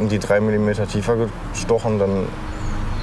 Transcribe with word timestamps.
hätten 0.00 0.08
die 0.08 0.18
drei 0.18 0.40
Millimeter 0.40 0.88
tiefer 0.88 1.28
gestochen, 1.52 1.98
dann 1.98 2.26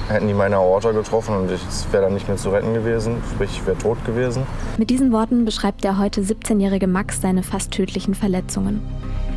hätten 0.08 0.26
die 0.26 0.34
meine 0.34 0.56
Aorta 0.56 0.90
getroffen 0.90 1.36
und 1.36 1.50
ich 1.52 1.62
wäre 1.92 2.04
dann 2.04 2.14
nicht 2.14 2.26
mehr 2.26 2.36
zu 2.36 2.50
retten 2.50 2.74
gewesen, 2.74 3.18
sprich 3.32 3.50
ich 3.52 3.66
wäre 3.66 3.78
tot 3.78 4.04
gewesen. 4.04 4.42
Mit 4.78 4.90
diesen 4.90 5.12
Worten 5.12 5.44
beschreibt 5.44 5.84
der 5.84 5.98
heute 5.98 6.22
17-jährige 6.22 6.88
Max 6.88 7.20
seine 7.20 7.44
fast 7.44 7.70
tödlichen 7.70 8.14
Verletzungen. 8.14 8.80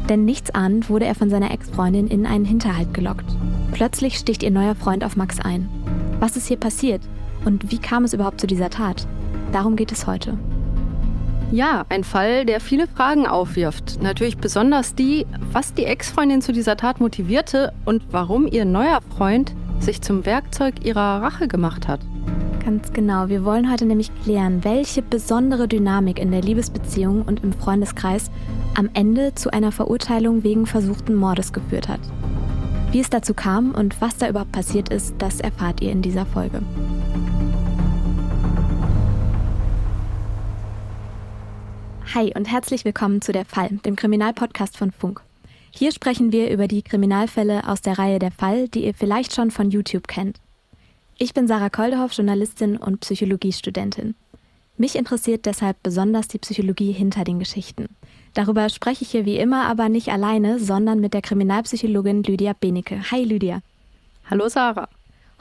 Denn 0.09 0.25
nichts 0.25 0.55
ahnend 0.55 0.89
wurde 0.89 1.05
er 1.05 1.13
von 1.13 1.29
seiner 1.29 1.51
Ex-Freundin 1.51 2.07
in 2.07 2.25
einen 2.25 2.45
Hinterhalt 2.45 2.95
gelockt. 2.95 3.25
Plötzlich 3.73 4.17
sticht 4.17 4.41
ihr 4.41 4.51
neuer 4.51 4.73
Freund 4.73 5.03
auf 5.03 5.15
Max 5.15 5.39
ein. 5.39 5.69
Was 6.19 6.37
ist 6.37 6.47
hier 6.47 6.57
passiert? 6.57 7.01
Und 7.45 7.69
wie 7.69 7.77
kam 7.77 8.05
es 8.05 8.13
überhaupt 8.13 8.41
zu 8.41 8.47
dieser 8.47 8.71
Tat? 8.71 9.05
Darum 9.51 9.75
geht 9.75 9.91
es 9.91 10.07
heute. 10.07 10.37
Ja, 11.51 11.85
ein 11.89 12.05
Fall, 12.05 12.45
der 12.45 12.61
viele 12.61 12.87
Fragen 12.87 13.27
aufwirft. 13.27 14.01
Natürlich 14.01 14.37
besonders 14.37 14.95
die, 14.95 15.25
was 15.51 15.73
die 15.73 15.83
Ex-Freundin 15.83 16.41
zu 16.41 16.53
dieser 16.53 16.77
Tat 16.77 17.01
motivierte 17.01 17.73
und 17.83 18.03
warum 18.11 18.47
ihr 18.47 18.63
neuer 18.63 19.01
Freund 19.17 19.53
sich 19.79 20.01
zum 20.01 20.25
Werkzeug 20.25 20.85
ihrer 20.85 21.21
Rache 21.21 21.49
gemacht 21.49 21.89
hat. 21.89 21.99
Ganz 22.63 22.93
genau. 22.93 23.27
Wir 23.27 23.43
wollen 23.43 23.69
heute 23.69 23.85
nämlich 23.85 24.11
klären, 24.23 24.63
welche 24.63 25.01
besondere 25.01 25.67
Dynamik 25.67 26.19
in 26.19 26.31
der 26.31 26.41
Liebesbeziehung 26.41 27.23
und 27.23 27.43
im 27.43 27.51
Freundeskreis 27.51 28.31
am 28.77 28.89
Ende 28.93 29.35
zu 29.35 29.51
einer 29.51 29.73
Verurteilung 29.73 30.45
wegen 30.45 30.65
versuchten 30.65 31.15
Mordes 31.15 31.51
geführt 31.51 31.89
hat. 31.89 31.99
Wie 32.91 33.01
es 33.01 33.09
dazu 33.09 33.33
kam 33.33 33.71
und 33.71 33.99
was 33.99 34.15
da 34.15 34.29
überhaupt 34.29 34.53
passiert 34.53 34.87
ist, 34.87 35.15
das 35.17 35.41
erfahrt 35.41 35.81
ihr 35.81 35.91
in 35.91 36.01
dieser 36.01 36.25
Folge. 36.25 36.61
Hi 42.13 42.33
und 42.35 42.51
herzlich 42.51 42.83
willkommen 42.83 43.21
zu 43.21 43.31
Der 43.31 43.45
Fall, 43.45 43.69
dem 43.85 43.95
Kriminalpodcast 43.95 44.75
von 44.75 44.91
Funk. 44.91 45.21
Hier 45.73 45.93
sprechen 45.93 46.33
wir 46.33 46.49
über 46.49 46.67
die 46.67 46.81
Kriminalfälle 46.81 47.65
aus 47.69 47.79
der 47.79 47.97
Reihe 47.97 48.19
Der 48.19 48.31
Fall, 48.31 48.67
die 48.67 48.83
ihr 48.83 48.93
vielleicht 48.93 49.33
schon 49.33 49.49
von 49.49 49.71
YouTube 49.71 50.09
kennt. 50.09 50.41
Ich 51.17 51.33
bin 51.33 51.47
Sarah 51.47 51.69
Koldehoff, 51.69 52.11
Journalistin 52.11 52.75
und 52.75 52.99
Psychologiestudentin. 52.99 54.15
Mich 54.75 54.97
interessiert 54.97 55.45
deshalb 55.45 55.81
besonders 55.83 56.27
die 56.27 56.39
Psychologie 56.39 56.91
hinter 56.91 57.23
den 57.23 57.39
Geschichten. 57.39 57.85
Darüber 58.33 58.67
spreche 58.67 59.05
ich 59.05 59.11
hier 59.11 59.23
wie 59.23 59.37
immer 59.37 59.67
aber 59.67 59.87
nicht 59.87 60.09
alleine, 60.09 60.59
sondern 60.59 60.99
mit 60.99 61.13
der 61.13 61.21
Kriminalpsychologin 61.21 62.23
Lydia 62.23 62.51
Benecke. 62.59 63.09
Hi 63.09 63.23
Lydia. 63.23 63.61
Hallo 64.29 64.49
Sarah. 64.49 64.89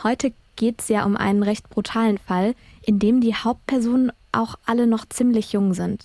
Heute 0.04 0.32
geht 0.54 0.82
es 0.82 0.88
ja 0.88 1.04
um 1.04 1.16
einen 1.16 1.42
recht 1.42 1.68
brutalen 1.68 2.18
Fall, 2.18 2.54
in 2.82 3.00
dem 3.00 3.20
die 3.20 3.34
Hauptpersonen 3.34 4.12
auch 4.30 4.54
alle 4.66 4.86
noch 4.86 5.04
ziemlich 5.08 5.52
jung 5.52 5.74
sind. 5.74 6.04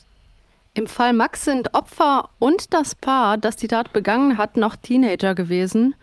Im 0.77 0.87
Fall 0.87 1.13
Max 1.13 1.45
sind 1.45 1.73
Opfer 1.73 2.29
und 2.37 2.73
das 2.73 2.95
Paar, 2.95 3.37
das 3.37 3.55
die 3.55 3.69
Tat 3.69 3.93
begangen 3.93 4.37
hat, 4.37 4.57
noch 4.57 4.75
Teenager 4.75 5.33
gewesen. 5.33 5.95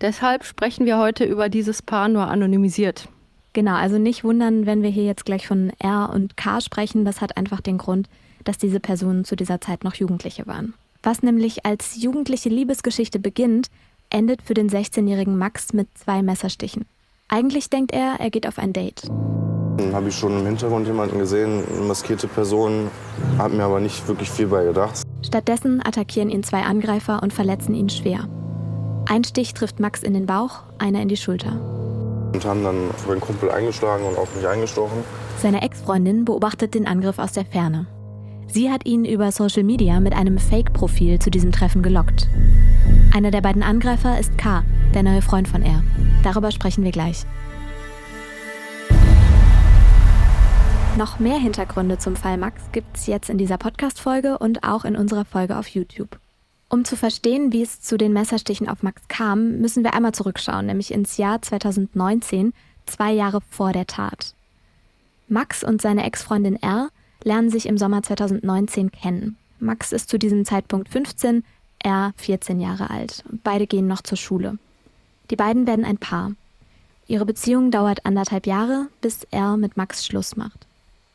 Deshalb 0.00 0.44
sprechen 0.44 0.86
wir 0.86 0.98
heute 0.98 1.24
über 1.24 1.48
dieses 1.48 1.82
Paar 1.82 2.08
nur 2.08 2.28
anonymisiert. 2.28 3.08
Genau, 3.54 3.74
also 3.74 3.98
nicht 3.98 4.22
wundern, 4.22 4.66
wenn 4.66 4.84
wir 4.84 4.90
hier 4.90 5.02
jetzt 5.02 5.24
gleich 5.24 5.48
von 5.48 5.72
R 5.80 6.10
und 6.14 6.36
K 6.36 6.60
sprechen. 6.60 7.04
Das 7.04 7.20
hat 7.20 7.36
einfach 7.36 7.60
den 7.60 7.76
Grund, 7.76 8.08
dass 8.44 8.56
diese 8.56 8.78
Personen 8.78 9.24
zu 9.24 9.34
dieser 9.34 9.60
Zeit 9.60 9.82
noch 9.82 9.96
Jugendliche 9.96 10.46
waren. 10.46 10.74
Was 11.02 11.24
nämlich 11.24 11.66
als 11.66 12.00
jugendliche 12.00 12.50
Liebesgeschichte 12.50 13.18
beginnt, 13.18 13.66
endet 14.10 14.42
für 14.42 14.54
den 14.54 14.70
16-jährigen 14.70 15.36
Max 15.36 15.72
mit 15.72 15.88
zwei 15.98 16.22
Messerstichen. 16.22 16.86
Eigentlich 17.26 17.68
denkt 17.68 17.90
er, 17.90 18.20
er 18.20 18.30
geht 18.30 18.46
auf 18.46 18.60
ein 18.60 18.72
Date. 18.72 19.10
Habe 19.92 20.08
ich 20.08 20.16
schon 20.16 20.38
im 20.38 20.46
Hintergrund 20.46 20.86
jemanden 20.86 21.18
gesehen, 21.18 21.64
eine 21.74 21.86
maskierte 21.86 22.28
Person, 22.28 22.88
habe 23.38 23.54
mir 23.54 23.64
aber 23.64 23.80
nicht 23.80 24.06
wirklich 24.08 24.30
viel 24.30 24.46
bei 24.46 24.64
gedacht. 24.64 25.02
Stattdessen 25.22 25.80
attackieren 25.84 26.30
ihn 26.30 26.42
zwei 26.42 26.62
Angreifer 26.62 27.22
und 27.22 27.32
verletzen 27.32 27.74
ihn 27.74 27.88
schwer. 27.88 28.28
Ein 29.08 29.24
Stich 29.24 29.54
trifft 29.54 29.80
Max 29.80 30.02
in 30.02 30.14
den 30.14 30.26
Bauch, 30.26 30.62
einer 30.78 31.02
in 31.02 31.08
die 31.08 31.16
Schulter. 31.16 31.52
Und 32.32 32.44
haben 32.44 32.62
dann 32.62 32.90
auf 32.90 33.08
meinen 33.08 33.20
Kumpel 33.20 33.50
eingeschlagen 33.50 34.04
und 34.04 34.16
auf 34.16 34.34
mich 34.36 34.46
eingestochen. 34.46 34.98
Seine 35.38 35.62
Ex-Freundin 35.62 36.24
beobachtet 36.24 36.74
den 36.74 36.86
Angriff 36.86 37.18
aus 37.18 37.32
der 37.32 37.44
Ferne. 37.44 37.86
Sie 38.46 38.70
hat 38.70 38.86
ihn 38.86 39.04
über 39.04 39.32
Social 39.32 39.62
Media 39.62 40.00
mit 40.00 40.12
einem 40.12 40.38
Fake-Profil 40.38 41.18
zu 41.18 41.30
diesem 41.30 41.52
Treffen 41.52 41.82
gelockt. 41.82 42.28
Einer 43.14 43.30
der 43.30 43.40
beiden 43.40 43.62
Angreifer 43.62 44.18
ist 44.18 44.36
K, 44.38 44.62
der 44.94 45.02
neue 45.02 45.22
Freund 45.22 45.48
von 45.48 45.62
R. 45.62 45.82
Darüber 46.22 46.50
sprechen 46.50 46.84
wir 46.84 46.92
gleich. 46.92 47.24
Noch 51.00 51.18
mehr 51.18 51.38
Hintergründe 51.38 51.96
zum 51.96 52.14
Fall 52.14 52.36
Max 52.36 52.60
gibt 52.72 52.98
es 52.98 53.06
jetzt 53.06 53.30
in 53.30 53.38
dieser 53.38 53.56
Podcast-Folge 53.56 54.36
und 54.36 54.64
auch 54.64 54.84
in 54.84 54.96
unserer 54.96 55.24
Folge 55.24 55.56
auf 55.56 55.66
YouTube. 55.68 56.20
Um 56.68 56.84
zu 56.84 56.94
verstehen, 56.94 57.54
wie 57.54 57.62
es 57.62 57.80
zu 57.80 57.96
den 57.96 58.12
Messerstichen 58.12 58.68
auf 58.68 58.82
Max 58.82 59.00
kam, 59.08 59.60
müssen 59.62 59.82
wir 59.82 59.94
einmal 59.94 60.12
zurückschauen, 60.12 60.66
nämlich 60.66 60.92
ins 60.92 61.16
Jahr 61.16 61.40
2019, 61.40 62.52
zwei 62.84 63.12
Jahre 63.12 63.40
vor 63.48 63.72
der 63.72 63.86
Tat. 63.86 64.34
Max 65.26 65.64
und 65.64 65.80
seine 65.80 66.04
Ex-Freundin 66.04 66.62
R 66.62 66.90
lernen 67.24 67.48
sich 67.48 67.64
im 67.64 67.78
Sommer 67.78 68.02
2019 68.02 68.92
kennen. 68.92 69.38
Max 69.58 69.92
ist 69.92 70.10
zu 70.10 70.18
diesem 70.18 70.44
Zeitpunkt 70.44 70.90
15, 70.90 71.44
R 71.82 72.12
14 72.16 72.60
Jahre 72.60 72.90
alt. 72.90 73.24
Beide 73.42 73.66
gehen 73.66 73.86
noch 73.86 74.02
zur 74.02 74.18
Schule. 74.18 74.58
Die 75.30 75.36
beiden 75.36 75.66
werden 75.66 75.86
ein 75.86 75.96
Paar. 75.96 76.32
Ihre 77.06 77.24
Beziehung 77.24 77.70
dauert 77.70 78.04
anderthalb 78.04 78.46
Jahre, 78.46 78.88
bis 79.00 79.24
R 79.30 79.56
mit 79.56 79.78
Max 79.78 80.04
Schluss 80.04 80.36
macht. 80.36 80.66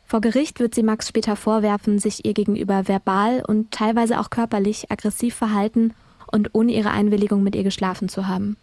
Vor 0.07 0.21
Gericht 0.21 0.59
wird 0.59 0.75
sie 0.75 0.83
Max 0.83 1.07
später 1.07 1.35
vorwerfen, 1.35 1.97
sich 1.99 2.25
ihr 2.25 2.33
gegenüber 2.33 2.87
verbal 2.87 3.43
und 3.47 3.71
teilweise 3.71 4.19
auch 4.19 4.29
körperlich 4.29 4.91
aggressiv 4.91 5.35
verhalten 5.35 5.93
und 6.31 6.49
ohne 6.53 6.71
ihre 6.73 6.91
Einwilligung 6.91 7.41
mit 7.43 7.55
ihr 7.55 7.63
geschlafen 7.63 8.07
zu 8.07 8.27
haben. 8.27 8.55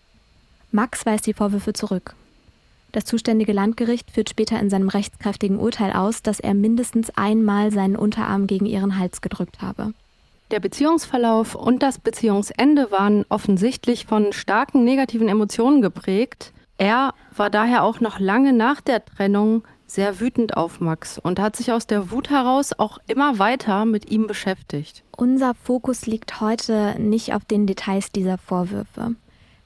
Max 0.71 1.05
weist 1.05 1.27
die 1.27 1.35
Vorwürfe 1.35 1.73
zurück. 1.73 2.15
Das 2.93 3.05
zuständige 3.07 3.53
Landgericht 3.53 4.11
führt 4.11 4.31
später 4.31 4.61
in 4.61 4.71
seinem 4.71 4.89
rechtskräftigen 4.89 5.59
Urteil 5.59 5.93
aus, 5.93 6.23
dass 6.23 6.41
er 6.41 6.55
mindestens 6.55 7.11
einmal 7.17 7.73
seinen 7.73 7.97
Unterarm 7.97 8.47
gegen 8.47 8.67
ihren 8.67 8.99
Hals 8.99 9.21
gedrückt 9.21 9.63
habe. 9.63 9.95
Der 10.51 10.61
Beziehungsverlauf 10.61 11.55
und 11.55 11.83
das 11.83 11.99
Beziehungsende 11.99 12.91
waren 12.91 13.25
offensichtlich 13.31 14.05
von 14.05 14.35
starken 14.35 14.85
negativen 14.85 15.29
Emotionen 15.29 15.81
geprägt. 15.81 16.53
Er 16.77 17.15
war 17.35 17.49
daher 17.49 17.83
auch 17.83 18.01
noch 18.01 18.21
lange 18.21 18.53
nach 18.53 18.83
der 18.83 19.03
Trennung 19.03 19.65
sehr 19.93 20.21
wütend 20.21 20.57
auf 20.57 20.81
Max 20.81 21.19
und 21.19 21.39
hat 21.39 21.57
sich 21.57 21.71
aus 21.73 21.87
der 21.87 22.11
Wut 22.11 22.31
heraus 22.31 22.73
auch 22.73 22.99
immer 23.07 23.39
weiter 23.39 23.85
mit 23.85 24.11
ihm 24.11 24.27
beschäftigt. 24.27 25.03
Unser 25.17 25.55
Fokus 25.55 26.07
liegt 26.07 26.41
heute 26.41 26.97
nicht 26.99 27.35
auf 27.35 27.45
den 27.45 27.67
Details 27.67 28.11
dieser 28.11 28.39
Vorwürfe. 28.39 29.15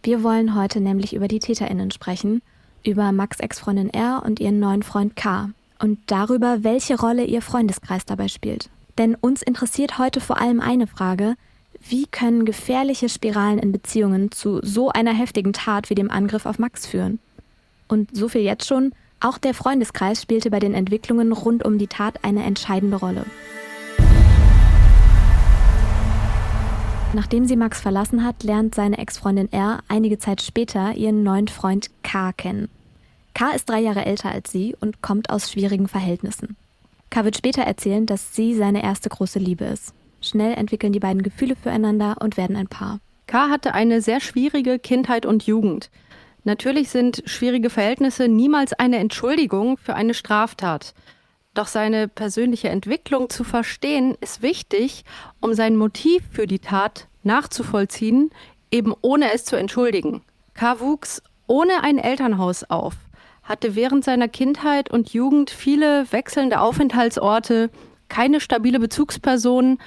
Wir 0.02 0.22
wollen 0.22 0.54
heute 0.54 0.80
nämlich 0.80 1.14
über 1.14 1.28
die 1.28 1.38
Täterinnen 1.38 1.90
sprechen, 1.90 2.42
über 2.84 3.12
Max 3.12 3.40
Ex-Freundin 3.40 3.90
R 3.90 4.22
und 4.24 4.40
ihren 4.40 4.58
neuen 4.58 4.82
Freund 4.82 5.16
K 5.16 5.50
und 5.78 5.98
darüber, 6.06 6.62
welche 6.62 6.98
Rolle 6.98 7.24
ihr 7.24 7.42
Freundeskreis 7.42 8.04
dabei 8.04 8.28
spielt. 8.28 8.68
Denn 8.98 9.14
uns 9.14 9.42
interessiert 9.42 9.98
heute 9.98 10.20
vor 10.20 10.40
allem 10.40 10.60
eine 10.60 10.86
Frage, 10.86 11.34
wie 11.88 12.06
können 12.06 12.44
gefährliche 12.44 13.08
Spiralen 13.08 13.58
in 13.58 13.70
Beziehungen 13.70 14.32
zu 14.32 14.60
so 14.62 14.88
einer 14.88 15.12
heftigen 15.12 15.52
Tat 15.52 15.90
wie 15.90 15.94
dem 15.94 16.10
Angriff 16.10 16.46
auf 16.46 16.58
Max 16.58 16.86
führen? 16.86 17.20
Und 17.88 18.16
so 18.16 18.28
viel 18.28 18.40
jetzt 18.40 18.66
schon, 18.66 18.92
auch 19.20 19.38
der 19.38 19.54
Freundeskreis 19.54 20.22
spielte 20.22 20.50
bei 20.50 20.58
den 20.58 20.74
Entwicklungen 20.74 21.32
rund 21.32 21.64
um 21.64 21.78
die 21.78 21.86
Tat 21.86 22.24
eine 22.24 22.44
entscheidende 22.44 22.96
Rolle. 22.96 23.24
Nachdem 27.12 27.46
sie 27.46 27.56
Max 27.56 27.80
verlassen 27.80 28.24
hat, 28.24 28.42
lernt 28.42 28.74
seine 28.74 28.98
Ex-Freundin 28.98 29.50
R 29.50 29.80
einige 29.88 30.18
Zeit 30.18 30.42
später 30.42 30.94
ihren 30.94 31.22
neuen 31.22 31.48
Freund 31.48 31.88
K 32.02 32.32
kennen. 32.32 32.68
K 33.32 33.52
ist 33.52 33.68
drei 33.68 33.80
Jahre 33.80 34.04
älter 34.04 34.30
als 34.30 34.52
sie 34.52 34.76
und 34.80 35.02
kommt 35.02 35.30
aus 35.30 35.50
schwierigen 35.50 35.88
Verhältnissen. 35.88 36.56
K 37.08 37.24
wird 37.24 37.36
später 37.36 37.62
erzählen, 37.62 38.04
dass 38.04 38.34
sie 38.34 38.54
seine 38.54 38.82
erste 38.82 39.08
große 39.08 39.38
Liebe 39.38 39.64
ist. 39.64 39.94
Schnell 40.20 40.54
entwickeln 40.54 40.92
die 40.92 41.00
beiden 41.00 41.22
Gefühle 41.22 41.56
füreinander 41.56 42.16
und 42.20 42.36
werden 42.36 42.56
ein 42.56 42.66
Paar. 42.66 43.00
K 43.26 43.48
hatte 43.48 43.74
eine 43.74 44.02
sehr 44.02 44.20
schwierige 44.20 44.78
Kindheit 44.78 45.24
und 45.24 45.46
Jugend. 45.46 45.90
Natürlich 46.46 46.90
sind 46.90 47.24
schwierige 47.26 47.70
Verhältnisse 47.70 48.28
niemals 48.28 48.72
eine 48.72 48.98
Entschuldigung 48.98 49.78
für 49.78 49.96
eine 49.96 50.14
Straftat. 50.14 50.94
Doch 51.54 51.66
seine 51.66 52.06
persönliche 52.06 52.68
Entwicklung 52.68 53.30
zu 53.30 53.42
verstehen, 53.42 54.16
ist 54.20 54.42
wichtig, 54.42 55.04
um 55.40 55.54
sein 55.54 55.74
Motiv 55.74 56.22
für 56.30 56.46
die 56.46 56.60
Tat 56.60 57.08
nachzuvollziehen, 57.24 58.30
eben 58.70 58.94
ohne 59.02 59.32
es 59.34 59.44
zu 59.44 59.56
entschuldigen. 59.56 60.22
K. 60.54 60.78
wuchs 60.78 61.20
ohne 61.48 61.82
ein 61.82 61.98
Elternhaus 61.98 62.62
auf, 62.62 62.94
hatte 63.42 63.74
während 63.74 64.04
seiner 64.04 64.28
Kindheit 64.28 64.88
und 64.88 65.12
Jugend 65.12 65.50
viele 65.50 66.12
wechselnde 66.12 66.60
Aufenthaltsorte, 66.60 67.70
keine 68.08 68.38
stabile 68.38 68.78
Bezugsperson 68.78 69.78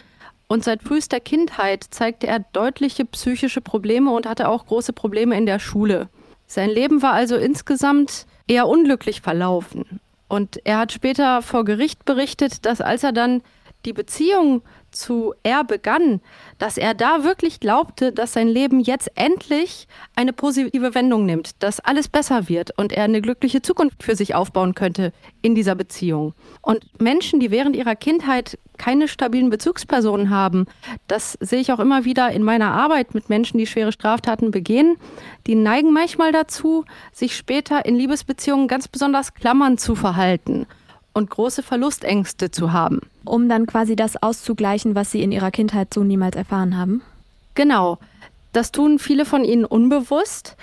und 0.50 0.66
seit 0.66 0.84
frühester 0.84 1.22
Kindheit 1.22 1.86
zeigte 1.90 2.28
er 2.28 2.40
deutliche 2.40 3.06
psychische 3.06 3.62
Probleme 3.62 4.12
und 4.12 4.28
hatte 4.28 4.50
auch 4.50 4.66
große 4.66 4.92
Probleme 4.92 5.38
in 5.38 5.46
der 5.46 5.60
Schule. 5.60 6.10
Sein 6.52 6.72
Leben 6.72 7.04
war 7.04 7.14
also 7.14 7.36
insgesamt 7.36 8.26
eher 8.48 8.68
unglücklich 8.68 9.22
verlaufen. 9.22 10.02
Und 10.28 10.60
er 10.66 10.80
hat 10.80 10.92
später 10.92 11.44
vor 11.44 11.64
Gericht 11.64 12.06
berichtet, 12.06 12.66
dass 12.66 12.82
als 12.82 13.04
er 13.04 13.12
dann 13.12 13.44
die 13.86 13.94
Beziehung 13.94 14.64
zu 14.92 15.34
er 15.44 15.64
begann, 15.64 16.22
dass 16.58 16.78
er 16.78 16.94
da 16.94 17.24
wirklich 17.24 17.60
glaubte, 17.60 18.12
dass 18.12 18.34
sein 18.34 18.48
Leben 18.48 18.80
jetzt 18.80 19.12
endlich 19.16 19.88
eine 20.16 20.34
positive 20.34 20.96
Wendung 20.96 21.26
nimmt, 21.26 21.62
dass 21.64 21.80
alles 21.80 22.08
besser 22.08 22.50
wird 22.50 22.78
und 22.78 22.94
er 22.94 23.04
eine 23.04 23.22
glückliche 23.22 23.62
Zukunft 23.62 24.04
für 24.04 24.16
sich 24.16 24.36
aufbauen 24.36 24.76
könnte 24.76 25.14
in 25.42 25.56
dieser 25.56 25.76
Beziehung. 25.76 26.34
Und 26.62 26.86
Menschen, 27.02 27.40
die 27.40 27.52
während 27.52 27.76
ihrer 27.76 27.96
Kindheit 27.96 28.58
keine 28.78 29.08
stabilen 29.08 29.50
Bezugspersonen 29.50 30.30
haben, 30.30 30.66
das 31.08 31.38
sehe 31.42 31.60
ich 31.60 31.72
auch 31.72 31.80
immer 31.80 32.06
wieder 32.06 32.32
in 32.32 32.44
meiner 32.44 32.72
Arbeit 32.72 33.14
mit 33.14 33.30
Menschen, 33.30 33.58
die 33.58 33.68
schwere 33.68 33.92
Straftaten 33.92 34.52
begehen, 34.52 34.98
die 35.48 35.56
neigen 35.56 35.92
manchmal 35.92 36.32
dazu, 36.32 36.86
sich 37.12 37.36
später 37.36 37.86
in 37.86 37.96
Liebesbeziehungen 37.96 38.68
ganz 38.68 38.88
besonders 38.88 39.34
klammern 39.34 39.78
zu 39.78 39.96
verhalten 39.96 40.66
und 41.14 41.30
große 41.30 41.64
Verlustängste 41.64 42.52
zu 42.52 42.72
haben. 42.72 43.02
Um 43.26 43.50
dann 43.50 43.66
quasi 43.66 43.96
das 43.96 44.22
auszugleichen, 44.22 44.96
was 44.96 45.12
sie 45.12 45.22
in 45.22 45.32
ihrer 45.32 45.52
Kindheit 45.52 45.94
so 45.94 46.04
niemals 46.04 46.36
erfahren 46.36 46.78
haben? 46.78 47.02
Genau. 47.56 47.98
Das 48.54 48.72
tun 48.72 49.00
viele 49.00 49.26
von 49.26 49.44
ihnen 49.44 49.66
unbewusst. 49.66 50.56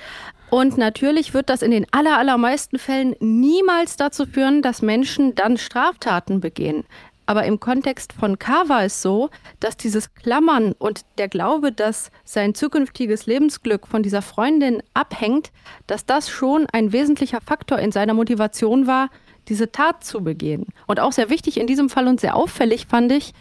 Und 0.50 0.78
natürlich 0.78 1.34
wird 1.34 1.50
das 1.50 1.62
in 1.62 1.70
den 1.70 1.86
allermeisten 1.92 2.78
Fällen 2.78 3.14
niemals 3.20 3.96
dazu 3.96 4.26
führen, 4.26 4.62
dass 4.62 4.82
Menschen 4.82 5.34
dann 5.34 5.56
Straftaten 5.56 6.40
begehen. 6.40 6.84
Aber 7.26 7.44
im 7.44 7.58
Kontext 7.58 8.12
von 8.12 8.38
K 8.38 8.68
war 8.68 8.84
es 8.84 9.02
so, 9.02 9.30
dass 9.58 9.76
dieses 9.76 10.14
Klammern 10.14 10.72
und 10.78 11.04
der 11.18 11.28
Glaube, 11.28 11.72
dass 11.72 12.12
sein 12.24 12.54
zukünftiges 12.54 13.26
Lebensglück 13.26 13.88
von 13.88 14.04
dieser 14.04 14.22
Freundin 14.22 14.80
abhängt, 14.94 15.50
dass 15.88 16.06
das 16.06 16.30
schon 16.30 16.66
ein 16.72 16.92
wesentlicher 16.92 17.40
Faktor 17.40 17.80
in 17.80 17.90
seiner 17.90 18.14
Motivation 18.14 18.86
war, 18.86 19.10
diese 19.48 19.72
Tat 19.72 20.04
zu 20.04 20.22
begehen. 20.22 20.66
Und 20.86 21.00
auch 21.00 21.12
sehr 21.12 21.30
wichtig 21.30 21.58
in 21.58 21.66
diesem 21.66 21.88
Fall 21.88 22.08
und 22.08 22.20
sehr 22.20 22.36
auffällig 22.36 22.86
fand 22.86 23.12
ich, 23.12 23.32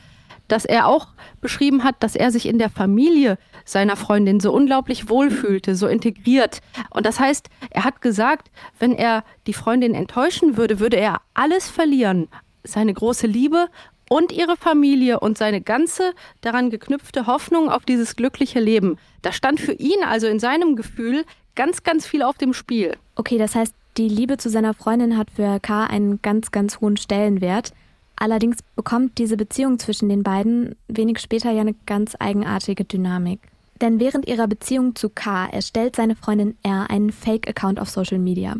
dass 0.47 0.65
er 0.65 0.87
auch 0.87 1.07
beschrieben 1.41 1.83
hat, 1.83 1.95
dass 2.01 2.15
er 2.15 2.31
sich 2.31 2.45
in 2.45 2.59
der 2.59 2.69
Familie 2.69 3.37
seiner 3.65 3.95
Freundin 3.95 4.39
so 4.39 4.53
unglaublich 4.53 5.09
wohlfühlte, 5.09 5.75
so 5.75 5.87
integriert. 5.87 6.61
Und 6.91 7.05
das 7.05 7.19
heißt, 7.19 7.49
er 7.71 7.83
hat 7.83 8.01
gesagt, 8.01 8.51
wenn 8.79 8.93
er 8.93 9.23
die 9.47 9.53
Freundin 9.53 9.95
enttäuschen 9.95 10.57
würde, 10.57 10.79
würde 10.79 10.97
er 10.97 11.21
alles 11.33 11.69
verlieren. 11.69 12.27
Seine 12.63 12.93
große 12.93 13.27
Liebe 13.27 13.69
und 14.09 14.31
ihre 14.31 14.55
Familie 14.55 15.19
und 15.19 15.37
seine 15.37 15.61
ganze 15.61 16.13
daran 16.41 16.69
geknüpfte 16.69 17.25
Hoffnung 17.25 17.69
auf 17.69 17.85
dieses 17.85 18.15
glückliche 18.15 18.59
Leben. 18.59 18.97
Da 19.23 19.31
stand 19.31 19.59
für 19.59 19.73
ihn 19.73 20.03
also 20.03 20.27
in 20.27 20.39
seinem 20.39 20.75
Gefühl 20.75 21.25
ganz, 21.55 21.83
ganz 21.83 22.05
viel 22.05 22.21
auf 22.21 22.37
dem 22.37 22.53
Spiel. 22.53 22.97
Okay, 23.15 23.37
das 23.37 23.55
heißt, 23.55 23.73
die 23.97 24.09
Liebe 24.09 24.37
zu 24.37 24.49
seiner 24.49 24.73
Freundin 24.73 25.17
hat 25.17 25.31
für 25.31 25.59
K 25.59 25.85
einen 25.85 26.21
ganz, 26.21 26.51
ganz 26.51 26.81
hohen 26.81 26.97
Stellenwert. 26.97 27.73
Allerdings 28.17 28.57
bekommt 28.75 29.17
diese 29.17 29.37
Beziehung 29.37 29.79
zwischen 29.79 30.09
den 30.09 30.23
beiden 30.23 30.75
wenig 30.87 31.19
später 31.19 31.51
ja 31.51 31.61
eine 31.61 31.75
ganz 31.85 32.15
eigenartige 32.19 32.85
Dynamik. 32.85 33.39
Denn 33.81 33.99
während 33.99 34.27
ihrer 34.27 34.47
Beziehung 34.47 34.95
zu 34.95 35.09
K 35.09 35.47
erstellt 35.47 35.95
seine 35.95 36.15
Freundin 36.15 36.57
R 36.63 36.89
einen 36.89 37.11
Fake-Account 37.11 37.79
auf 37.79 37.89
Social 37.89 38.19
Media. 38.19 38.55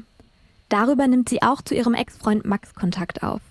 Darüber 0.69 1.07
nimmt 1.07 1.29
sie 1.29 1.41
auch 1.41 1.61
zu 1.61 1.75
ihrem 1.75 1.93
Ex-Freund 1.93 2.45
Max 2.45 2.73
Kontakt 2.73 3.23
auf. 3.23 3.41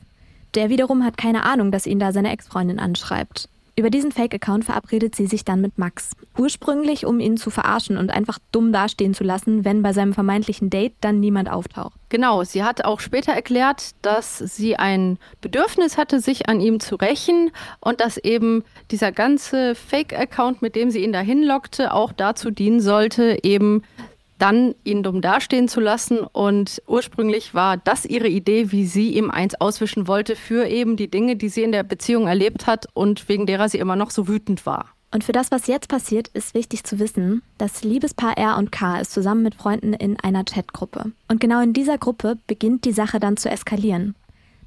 Der 0.55 0.69
wiederum 0.69 1.05
hat 1.05 1.17
keine 1.17 1.45
Ahnung, 1.45 1.71
dass 1.71 1.87
ihn 1.87 1.99
da 1.99 2.13
seine 2.13 2.33
Ex-Freundin 2.33 2.79
anschreibt. 2.79 3.49
Über 3.77 3.91
diesen 3.91 4.13
Fake-Account 4.13 4.65
verabredet 4.65 5.17
sie 5.17 5.27
sich 5.27 5.45
dann 5.45 5.61
mit 5.61 5.79
Max. 5.79 6.13
Ursprünglich, 6.39 7.07
um 7.07 7.19
ihn 7.19 7.37
zu 7.37 7.51
verarschen 7.51 7.97
und 7.97 8.11
einfach 8.11 8.39
dumm 8.53 8.73
dastehen 8.73 9.15
zu 9.15 9.25
lassen, 9.25 9.65
wenn 9.65 9.83
bei 9.83 9.93
seinem 9.93 10.13
vermeintlichen 10.13 10.71
Date 10.71 10.95
dann 11.01 11.19
niemand 11.19 11.51
auftaucht. 11.51 11.99
Genau, 12.09 12.45
sie 12.45 12.63
hat 12.63 12.85
auch 12.85 13.01
später 13.01 13.33
erklärt, 13.33 13.91
dass 14.03 14.39
sie 14.39 14.77
ein 14.77 15.19
Bedürfnis 15.41 15.99
hatte, 15.99 16.21
sich 16.21 16.49
an 16.49 16.61
ihm 16.61 16.79
zu 16.79 16.95
rächen 16.95 17.51
und 17.81 18.01
dass 18.01 18.17
eben 18.17 18.63
dieser 18.93 19.11
ganze 19.11 19.75
Fake-Account, 19.75 20.63
mit 20.63 20.77
dem 20.77 20.93
sie 20.93 21.03
ihn 21.03 21.13
dahin 21.13 21.43
lockte, 21.43 21.93
auch 21.93 22.13
dazu 22.13 22.53
dienen 22.53 22.81
sollte, 22.81 23.39
eben 23.43 23.83
dann 24.39 24.75
ihn 24.85 25.03
dumm 25.03 25.21
dastehen 25.21 25.69
zu 25.69 25.81
lassen. 25.81 26.19
Und 26.19 26.83
ursprünglich 26.87 27.55
war 27.55 27.77
das 27.77 28.05
ihre 28.05 28.29
Idee, 28.29 28.73
wie 28.73 28.87
sie 28.87 29.15
ihm 29.15 29.31
eins 29.31 29.55
auswischen 29.61 30.09
wollte 30.09 30.37
für 30.37 30.67
eben 30.67 30.97
die 30.97 31.11
Dinge, 31.11 31.37
die 31.37 31.49
sie 31.49 31.63
in 31.63 31.73
der 31.73 31.83
Beziehung 31.83 32.27
erlebt 32.27 32.67
hat 32.67 32.87
und 32.95 33.29
wegen 33.29 33.47
derer 33.47 33.69
sie 33.69 33.79
immer 33.79 33.97
noch 33.97 34.11
so 34.11 34.29
wütend 34.29 34.67
war. 34.67 34.87
Und 35.15 35.23
für 35.23 35.33
das, 35.33 35.53
was 35.53 35.69
jetzt 35.69 35.89
passiert, 35.89 36.27
ist 36.29 36.55
wichtig 36.55 36.83
zu 36.83 36.99
wissen, 36.99 37.43
das 37.57 37.85
Liebespaar 37.85 38.37
R 38.37 38.59
und 38.59 38.73
K 38.73 38.99
ist 38.99 39.13
zusammen 39.13 39.45
mit 39.45 39.55
Freunden 39.55 39.93
in 39.93 40.19
einer 40.19 40.43
Chatgruppe. 40.43 41.13
Und 41.29 41.41
genau 41.41 41.63
in 41.63 41.73
dieser 41.73 41.99
Gruppe 41.99 42.37
beginnt 42.49 42.85
die 42.85 42.93
Sache 42.93 43.21
dann 43.21 43.37
zu 43.37 43.49
eskalieren. 43.49 44.17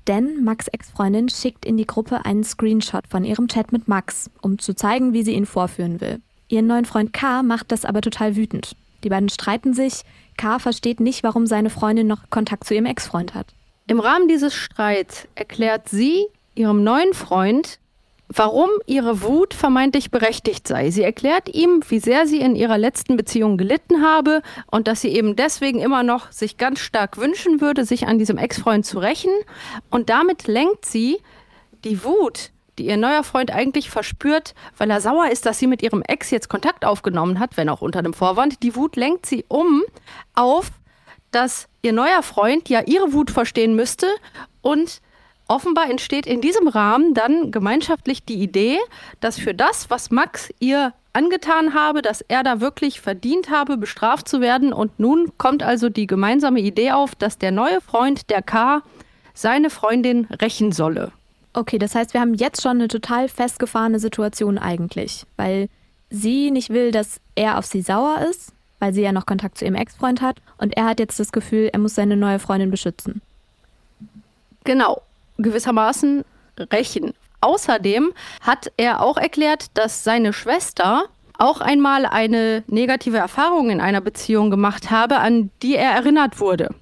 Denn 0.07 0.45
Max 0.45 0.69
Ex-Freundin 0.69 1.27
schickt 1.27 1.65
in 1.65 1.75
die 1.75 1.85
Gruppe 1.85 2.23
einen 2.23 2.45
Screenshot 2.45 3.07
von 3.09 3.25
ihrem 3.25 3.49
Chat 3.49 3.73
mit 3.73 3.89
Max, 3.89 4.29
um 4.41 4.57
zu 4.57 4.73
zeigen, 4.73 5.11
wie 5.11 5.23
sie 5.23 5.33
ihn 5.33 5.45
vorführen 5.45 5.99
will. 5.99 6.21
Ihren 6.47 6.67
neuen 6.67 6.85
Freund 6.85 7.11
K 7.11 7.43
macht 7.43 7.73
das 7.73 7.83
aber 7.83 7.99
total 7.99 8.37
wütend. 8.37 8.77
Die 9.03 9.09
beiden 9.09 9.29
streiten 9.29 9.73
sich. 9.73 10.03
K 10.37 10.59
versteht 10.59 10.99
nicht, 10.99 11.23
warum 11.23 11.47
seine 11.47 11.69
Freundin 11.69 12.07
noch 12.07 12.29
Kontakt 12.29 12.65
zu 12.65 12.73
ihrem 12.73 12.85
Ex-Freund 12.85 13.33
hat. 13.33 13.47
Im 13.87 13.99
Rahmen 13.99 14.27
dieses 14.27 14.53
Streits 14.53 15.27
erklärt 15.35 15.89
sie 15.89 16.25
ihrem 16.55 16.83
neuen 16.83 17.13
Freund, 17.13 17.79
warum 18.27 18.69
ihre 18.85 19.21
Wut 19.21 19.53
vermeintlich 19.53 20.11
berechtigt 20.11 20.67
sei. 20.67 20.91
Sie 20.91 21.03
erklärt 21.03 21.53
ihm, 21.53 21.81
wie 21.87 21.99
sehr 21.99 22.27
sie 22.27 22.41
in 22.41 22.55
ihrer 22.55 22.77
letzten 22.77 23.15
Beziehung 23.15 23.57
gelitten 23.57 24.03
habe 24.03 24.41
und 24.69 24.87
dass 24.87 25.01
sie 25.01 25.09
eben 25.09 25.35
deswegen 25.35 25.79
immer 25.79 26.03
noch 26.03 26.31
sich 26.31 26.57
ganz 26.57 26.79
stark 26.79 27.17
wünschen 27.17 27.61
würde, 27.61 27.85
sich 27.85 28.07
an 28.07 28.19
diesem 28.19 28.37
Ex-Freund 28.37 28.85
zu 28.85 28.99
rächen. 28.99 29.31
Und 29.89 30.09
damit 30.09 30.47
lenkt 30.47 30.85
sie 30.85 31.19
die 31.85 32.03
Wut, 32.03 32.51
die 32.77 32.87
ihr 32.87 32.97
neuer 32.97 33.23
Freund 33.23 33.51
eigentlich 33.51 33.89
verspürt, 33.89 34.53
weil 34.77 34.89
er 34.89 35.01
sauer 35.01 35.29
ist, 35.29 35.45
dass 35.45 35.59
sie 35.59 35.67
mit 35.67 35.81
ihrem 35.81 36.01
Ex 36.01 36.31
jetzt 36.31 36.49
Kontakt 36.49 36.85
aufgenommen 36.85 37.39
hat, 37.39 37.57
wenn 37.57 37.69
auch 37.69 37.81
unter 37.81 38.01
dem 38.01 38.13
Vorwand. 38.13 38.63
Die 38.63 38.75
Wut 38.75 38.95
lenkt 38.95 39.25
sie 39.25 39.45
um 39.47 39.83
auf, 40.35 40.71
dass 41.31 41.67
ihr 41.81 41.93
neuer 41.93 42.23
Freund 42.23 42.69
ja 42.69 42.81
ihre 42.85 43.13
Wut 43.13 43.31
verstehen 43.31 43.75
müsste 43.75 44.07
und 44.61 45.01
offenbar 45.47 45.89
entsteht 45.89 46.25
in 46.25 46.41
diesem 46.41 46.67
Rahmen 46.67 47.13
dann 47.13 47.51
gemeinschaftlich 47.51 48.23
die 48.23 48.41
Idee, 48.41 48.77
dass 49.19 49.39
für 49.39 49.53
das, 49.53 49.89
was 49.89 50.11
Max 50.11 50.49
ihr 50.59 50.93
angetan 51.13 51.73
habe, 51.73 52.01
dass 52.01 52.21
er 52.21 52.43
da 52.43 52.61
wirklich 52.61 53.01
verdient 53.01 53.49
habe, 53.49 53.77
bestraft 53.77 54.27
zu 54.27 54.39
werden. 54.39 54.71
Und 54.71 54.99
nun 54.99 55.31
kommt 55.37 55.63
also 55.63 55.89
die 55.89 56.05
gemeinsame 56.05 56.59
Idee 56.59 56.91
auf, 56.91 57.15
dass 57.15 57.37
der 57.37 57.51
neue 57.51 57.81
Freund, 57.81 58.29
der 58.29 58.41
K, 58.41 58.83
seine 59.33 59.69
Freundin 59.69 60.25
rächen 60.41 60.71
solle. 60.71 61.11
Okay, 61.57 61.79
das 61.79 61.95
heißt, 61.95 62.13
wir 62.13 62.21
haben 62.21 62.35
jetzt 62.35 62.61
schon 62.61 62.77
eine 62.77 62.87
total 62.87 63.27
festgefahrene 63.27 63.97
Situation 63.97 64.59
eigentlich, 64.59 65.25
weil 65.37 65.69
sie 66.11 66.51
nicht 66.51 66.69
will, 66.69 66.91
dass 66.91 67.19
er 67.33 67.57
auf 67.57 67.65
sie 67.65 67.81
sauer 67.81 68.19
ist, 68.29 68.53
weil 68.77 68.93
sie 68.93 69.01
ja 69.01 69.11
noch 69.11 69.25
Kontakt 69.25 69.57
zu 69.57 69.65
ihrem 69.65 69.73
Ex-Freund 69.73 70.21
hat 70.21 70.37
und 70.59 70.77
er 70.77 70.85
hat 70.85 70.99
jetzt 70.99 71.19
das 71.19 71.31
Gefühl, 71.31 71.71
er 71.73 71.79
muss 71.79 71.95
seine 71.95 72.15
neue 72.15 72.37
Freundin 72.37 72.69
beschützen. 72.69 73.23
Genau, 74.65 75.01
gewissermaßen 75.39 76.23
rächen. 76.71 77.15
Außerdem 77.41 78.13
hat 78.41 78.71
er 78.77 79.01
auch 79.01 79.17
erklärt, 79.17 79.65
dass 79.73 80.03
seine 80.03 80.33
Schwester 80.33 81.05
auch 81.39 81.59
einmal 81.59 82.05
eine 82.05 82.65
negative 82.67 83.17
Erfahrung 83.17 83.71
in 83.71 83.81
einer 83.81 84.01
Beziehung 84.01 84.51
gemacht 84.51 84.91
habe, 84.91 85.17
an 85.17 85.49
die 85.63 85.75
er 85.75 85.89
erinnert 85.93 86.39
wurde. 86.39 86.75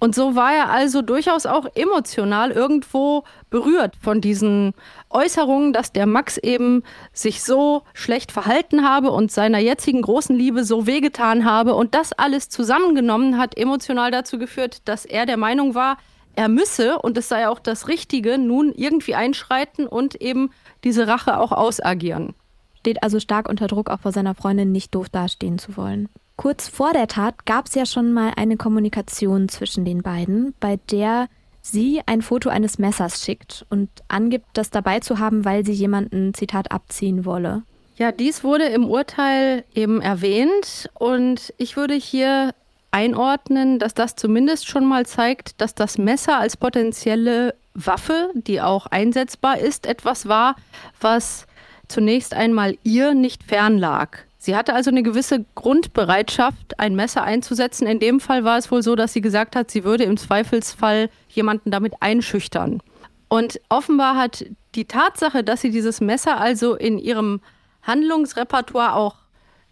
Und 0.00 0.14
so 0.14 0.36
war 0.36 0.54
er 0.54 0.70
also 0.70 1.02
durchaus 1.02 1.44
auch 1.44 1.66
emotional 1.74 2.52
irgendwo 2.52 3.24
berührt 3.50 3.96
von 4.00 4.20
diesen 4.20 4.74
Äußerungen, 5.10 5.72
dass 5.72 5.92
der 5.92 6.06
Max 6.06 6.38
eben 6.38 6.84
sich 7.12 7.42
so 7.42 7.82
schlecht 7.94 8.30
verhalten 8.30 8.88
habe 8.88 9.10
und 9.10 9.32
seiner 9.32 9.58
jetzigen 9.58 10.02
großen 10.02 10.36
Liebe 10.36 10.62
so 10.62 10.86
wehgetan 10.86 11.44
habe. 11.44 11.74
Und 11.74 11.94
das 11.94 12.12
alles 12.12 12.48
zusammengenommen 12.48 13.38
hat 13.38 13.56
emotional 13.56 14.12
dazu 14.12 14.38
geführt, 14.38 14.82
dass 14.84 15.04
er 15.04 15.26
der 15.26 15.36
Meinung 15.36 15.74
war, 15.74 15.98
er 16.36 16.48
müsse, 16.48 17.00
und 17.00 17.18
es 17.18 17.28
sei 17.28 17.48
auch 17.48 17.58
das 17.58 17.88
Richtige, 17.88 18.38
nun 18.38 18.72
irgendwie 18.72 19.16
einschreiten 19.16 19.88
und 19.88 20.14
eben 20.20 20.50
diese 20.84 21.08
Rache 21.08 21.40
auch 21.40 21.50
ausagieren. 21.50 22.34
Steht 22.78 23.02
also 23.02 23.18
stark 23.18 23.48
unter 23.48 23.66
Druck, 23.66 23.90
auch 23.90 23.98
vor 23.98 24.12
seiner 24.12 24.36
Freundin 24.36 24.70
nicht 24.70 24.94
doof 24.94 25.08
dastehen 25.08 25.58
zu 25.58 25.76
wollen. 25.76 26.08
Kurz 26.38 26.68
vor 26.68 26.92
der 26.92 27.08
Tat 27.08 27.46
gab 27.46 27.66
es 27.66 27.74
ja 27.74 27.84
schon 27.84 28.12
mal 28.12 28.32
eine 28.36 28.56
Kommunikation 28.56 29.48
zwischen 29.48 29.84
den 29.84 30.02
beiden, 30.02 30.54
bei 30.60 30.78
der 30.88 31.26
sie 31.62 32.00
ein 32.06 32.22
Foto 32.22 32.48
eines 32.48 32.78
Messers 32.78 33.24
schickt 33.24 33.66
und 33.70 33.90
angibt, 34.06 34.46
das 34.52 34.70
dabei 34.70 35.00
zu 35.00 35.18
haben, 35.18 35.44
weil 35.44 35.66
sie 35.66 35.72
jemanden, 35.72 36.34
Zitat, 36.34 36.70
abziehen 36.70 37.24
wolle. 37.24 37.64
Ja, 37.96 38.12
dies 38.12 38.44
wurde 38.44 38.66
im 38.66 38.84
Urteil 38.84 39.64
eben 39.74 40.00
erwähnt 40.00 40.88
und 40.94 41.52
ich 41.56 41.76
würde 41.76 41.94
hier 41.94 42.54
einordnen, 42.92 43.80
dass 43.80 43.94
das 43.94 44.14
zumindest 44.14 44.68
schon 44.68 44.86
mal 44.86 45.06
zeigt, 45.06 45.60
dass 45.60 45.74
das 45.74 45.98
Messer 45.98 46.38
als 46.38 46.56
potenzielle 46.56 47.56
Waffe, 47.74 48.30
die 48.34 48.60
auch 48.60 48.86
einsetzbar 48.86 49.58
ist, 49.58 49.86
etwas 49.86 50.28
war, 50.28 50.54
was 51.00 51.48
zunächst 51.88 52.32
einmal 52.32 52.78
ihr 52.84 53.14
nicht 53.14 53.42
fern 53.42 53.76
lag. 53.76 54.18
Sie 54.38 54.56
hatte 54.56 54.72
also 54.72 54.90
eine 54.90 55.02
gewisse 55.02 55.44
Grundbereitschaft, 55.56 56.78
ein 56.78 56.94
Messer 56.94 57.24
einzusetzen. 57.24 57.88
In 57.88 57.98
dem 57.98 58.20
Fall 58.20 58.44
war 58.44 58.56
es 58.56 58.70
wohl 58.70 58.82
so, 58.82 58.94
dass 58.94 59.12
sie 59.12 59.20
gesagt 59.20 59.56
hat, 59.56 59.70
sie 59.70 59.82
würde 59.82 60.04
im 60.04 60.16
Zweifelsfall 60.16 61.10
jemanden 61.28 61.72
damit 61.72 61.94
einschüchtern. 62.00 62.80
Und 63.28 63.60
offenbar 63.68 64.16
hat 64.16 64.46
die 64.76 64.86
Tatsache, 64.86 65.42
dass 65.42 65.60
sie 65.60 65.70
dieses 65.70 66.00
Messer 66.00 66.40
also 66.40 66.76
in 66.76 66.98
ihrem 66.98 67.40
Handlungsrepertoire 67.82 68.94
auch 68.94 69.16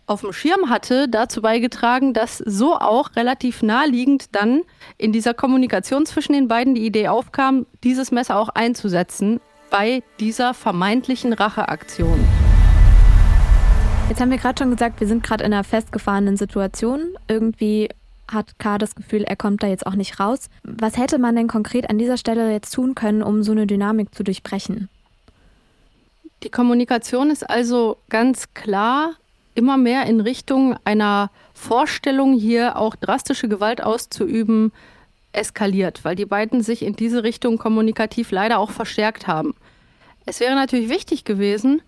auf 0.06 0.20
dem 0.20 0.32
Schirm 0.32 0.68
hatte, 0.68 1.08
dazu 1.08 1.42
beigetragen, 1.42 2.12
dass 2.12 2.38
so 2.38 2.76
auch 2.76 3.16
relativ 3.16 3.62
naheliegend 3.62 4.34
dann 4.34 4.62
in 4.98 5.12
dieser 5.12 5.34
Kommunikation 5.34 6.06
zwischen 6.06 6.32
den 6.32 6.48
beiden 6.48 6.74
die 6.74 6.86
Idee 6.86 7.08
aufkam, 7.08 7.66
dieses 7.82 8.12
Messer 8.12 8.36
auch 8.36 8.48
einzusetzen 8.50 9.40
bei 9.70 10.02
dieser 10.20 10.54
vermeintlichen 10.54 11.32
Racheaktion. 11.32 12.45
Jetzt 14.08 14.20
haben 14.20 14.30
wir 14.30 14.38
gerade 14.38 14.62
schon 14.62 14.70
gesagt, 14.70 15.00
wir 15.00 15.08
sind 15.08 15.24
gerade 15.24 15.42
in 15.42 15.52
einer 15.52 15.64
festgefahrenen 15.64 16.36
Situation. 16.36 17.16
Irgendwie 17.26 17.88
hat 18.28 18.56
K 18.58 18.78
das 18.78 18.94
Gefühl, 18.94 19.24
er 19.24 19.34
kommt 19.34 19.64
da 19.64 19.66
jetzt 19.66 19.84
auch 19.84 19.96
nicht 19.96 20.20
raus. 20.20 20.48
Was 20.62 20.96
hätte 20.96 21.18
man 21.18 21.34
denn 21.34 21.48
konkret 21.48 21.90
an 21.90 21.98
dieser 21.98 22.16
Stelle 22.16 22.52
jetzt 22.52 22.72
tun 22.72 22.94
können, 22.94 23.22
um 23.22 23.42
so 23.42 23.50
eine 23.50 23.66
Dynamik 23.66 24.14
zu 24.14 24.22
durchbrechen? 24.22 24.88
Die 26.44 26.50
Kommunikation 26.50 27.30
ist 27.30 27.48
also 27.48 27.96
ganz 28.08 28.54
klar 28.54 29.14
immer 29.56 29.76
mehr 29.76 30.06
in 30.06 30.20
Richtung 30.20 30.76
einer 30.84 31.30
Vorstellung, 31.54 32.32
hier 32.34 32.76
auch 32.76 32.94
drastische 32.94 33.48
Gewalt 33.48 33.82
auszuüben, 33.82 34.70
eskaliert, 35.32 36.04
weil 36.04 36.14
die 36.14 36.26
beiden 36.26 36.62
sich 36.62 36.82
in 36.82 36.94
diese 36.94 37.24
Richtung 37.24 37.58
kommunikativ 37.58 38.30
leider 38.30 38.58
auch 38.58 38.70
verstärkt 38.70 39.26
haben. 39.26 39.54
Es 40.26 40.40
wäre 40.40 40.54
natürlich 40.54 40.90
wichtig 40.90 41.24
gewesen, 41.24 41.82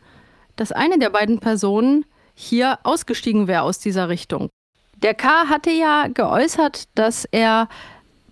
dass 0.59 0.73
eine 0.73 0.99
der 0.99 1.11
beiden 1.11 1.39
Personen 1.39 2.05
hier 2.35 2.79
ausgestiegen 2.83 3.49
wäre 3.49 3.63
aus 3.63 3.79
dieser 3.79 4.09
Richtung. 4.09 4.51
Der 4.97 5.15
K 5.15 5.49
hatte 5.49 5.71
ja 5.71 6.09
geäußert, 6.09 6.89
dass 6.95 7.25
er 7.25 7.69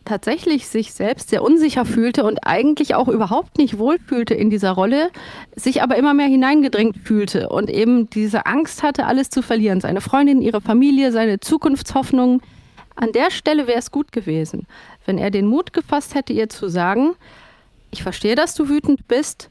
tatsächlich 0.05 0.69
sich 0.69 0.93
selbst 0.93 1.31
sehr 1.31 1.43
unsicher 1.43 1.85
fühlte 1.85 2.25
und 2.25 2.39
eigentlich 2.47 2.95
auch 2.95 3.09
überhaupt 3.09 3.59
nicht 3.59 3.79
wohlfühlte 3.79 4.35
in 4.35 4.51
dieser 4.51 4.73
Rolle, 4.73 5.11
sich 5.55 5.83
aber 5.83 5.97
immer 5.97 6.15
mehr 6.15 6.29
hineingedrängt 6.29 6.97
fühlte 7.05 7.49
und 7.49 7.69
eben 7.69 8.09
diese 8.11 8.47
Angst 8.47 8.83
hatte, 8.83 9.07
alles 9.07 9.31
zu 9.31 9.43
verlieren. 9.43 9.81
Seine 9.81 10.01
Freundin, 10.01 10.43
ihre 10.43 10.61
Familie, 10.61 11.13
seine 11.13 11.41
Zukunftshoffnungen. 11.41 12.41
An 12.95 13.13
der 13.13 13.31
Stelle 13.31 13.67
wäre 13.67 13.79
es 13.79 13.91
gut 13.91 14.11
gewesen, 14.13 14.67
wenn 15.05 15.19
er 15.19 15.31
den 15.31 15.47
Mut 15.47 15.73
gefasst 15.73 16.15
hätte, 16.15 16.33
ihr 16.33 16.49
zu 16.49 16.69
sagen, 16.69 17.15
ich 17.91 18.03
verstehe, 18.03 18.35
dass 18.35 18.55
du 18.55 18.69
wütend 18.69 19.07
bist, 19.07 19.51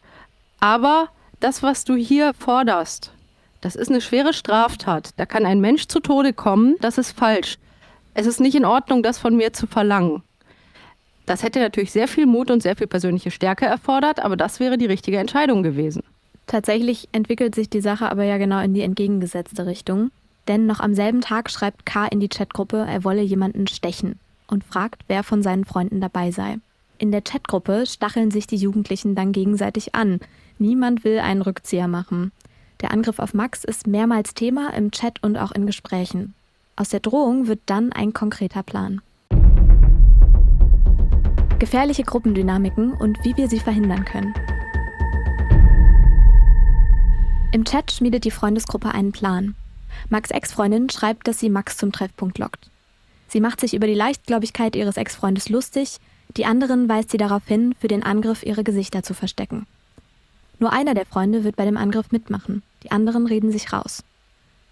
aber 0.60 1.10
das, 1.39 1.63
was 1.63 1.83
du 1.83 1.95
hier 1.95 2.33
forderst, 2.33 3.11
das 3.61 3.75
ist 3.75 3.89
eine 3.89 4.01
schwere 4.01 4.33
Straftat. 4.33 5.09
Da 5.17 5.25
kann 5.25 5.45
ein 5.45 5.59
Mensch 5.59 5.87
zu 5.87 5.99
Tode 5.99 6.33
kommen. 6.33 6.75
Das 6.81 6.99
ist 6.99 7.17
falsch. 7.17 7.57
Es 8.13 8.27
ist 8.27 8.39
nicht 8.39 8.53
in 8.53 8.63
Ordnung, 8.63 9.01
das 9.01 9.17
von 9.17 9.35
mir 9.35 9.53
zu 9.53 9.65
verlangen. 9.65 10.21
Das 11.25 11.41
hätte 11.41 11.59
natürlich 11.59 11.91
sehr 11.91 12.07
viel 12.07 12.27
Mut 12.27 12.51
und 12.51 12.61
sehr 12.61 12.75
viel 12.75 12.85
persönliche 12.85 13.31
Stärke 13.31 13.65
erfordert, 13.65 14.19
aber 14.19 14.37
das 14.37 14.59
wäre 14.59 14.77
die 14.77 14.85
richtige 14.85 15.17
Entscheidung 15.17 15.63
gewesen. 15.63 16.03
Tatsächlich 16.45 17.09
entwickelt 17.11 17.55
sich 17.55 17.69
die 17.69 17.81
Sache 17.81 18.11
aber 18.11 18.23
ja 18.23 18.37
genau 18.37 18.59
in 18.59 18.75
die 18.75 18.81
entgegengesetzte 18.81 19.65
Richtung. 19.65 20.11
Denn 20.47 20.67
noch 20.67 20.79
am 20.79 20.93
selben 20.93 21.21
Tag 21.21 21.49
schreibt 21.49 21.87
K 21.87 22.05
in 22.05 22.19
die 22.19 22.29
Chatgruppe, 22.29 22.85
er 22.87 23.03
wolle 23.03 23.23
jemanden 23.23 23.65
stechen 23.65 24.19
und 24.47 24.63
fragt, 24.63 25.01
wer 25.07 25.23
von 25.23 25.41
seinen 25.41 25.65
Freunden 25.65 26.01
dabei 26.01 26.29
sei. 26.29 26.59
In 26.99 27.11
der 27.11 27.23
Chatgruppe 27.23 27.87
stacheln 27.87 28.29
sich 28.29 28.45
die 28.45 28.57
Jugendlichen 28.57 29.15
dann 29.15 29.31
gegenseitig 29.31 29.95
an. 29.95 30.19
Niemand 30.57 31.03
will 31.03 31.19
einen 31.19 31.41
Rückzieher 31.41 31.88
machen. 31.88 32.31
Der 32.81 32.91
Angriff 32.91 33.19
auf 33.19 33.33
Max 33.33 33.63
ist 33.63 33.88
mehrmals 33.88 34.33
Thema 34.33 34.74
im 34.74 34.91
Chat 34.91 35.21
und 35.21 35.38
auch 35.38 35.51
in 35.51 35.65
Gesprächen. 35.65 36.33
Aus 36.77 36.89
der 36.89 37.01
Drohung 37.01 37.47
wird 37.47 37.59
dann 37.65 37.91
ein 37.91 38.13
konkreter 38.13 38.63
Plan. 38.63 39.01
Gefährliche 41.59 42.03
Gruppendynamiken 42.03 42.93
und 42.93 43.17
wie 43.24 43.35
wir 43.38 43.50
sie 43.50 43.59
verhindern 43.59 44.05
können. 44.05 44.33
Im 47.51 47.63
Chat 47.63 47.91
schmiedet 47.91 48.25
die 48.25 48.31
Freundesgruppe 48.31 48.93
einen 48.93 49.12
Plan. 49.12 49.55
Max 50.09 50.31
Ex-Freundin 50.31 50.89
schreibt, 50.89 51.27
dass 51.27 51.39
sie 51.39 51.50
Max 51.50 51.77
zum 51.77 51.91
Treffpunkt 51.91 52.38
lockt. 52.38 52.69
Sie 53.27 53.39
macht 53.39 53.59
sich 53.59 53.74
über 53.74 53.88
die 53.88 53.93
Leichtgläubigkeit 53.93 54.75
ihres 54.75 54.97
Ex-Freundes 54.97 55.50
lustig, 55.50 55.97
die 56.38 56.45
anderen 56.45 56.89
weist 56.89 57.12
sie 57.12 57.17
darauf 57.17 57.45
hin, 57.45 57.74
für 57.79 57.88
den 57.88 58.03
Angriff 58.03 58.43
ihre 58.43 58.63
Gesichter 58.63 59.03
zu 59.03 59.13
verstecken. 59.13 59.65
Nur 60.59 60.71
einer 60.71 60.93
der 60.93 61.05
Freunde 61.05 61.43
wird 61.43 61.55
bei 61.55 61.65
dem 61.65 61.77
Angriff 61.77 62.12
mitmachen, 62.12 62.63
die 62.83 62.91
anderen 62.91 63.27
reden 63.27 63.51
sich 63.51 63.74
raus. 63.74 64.03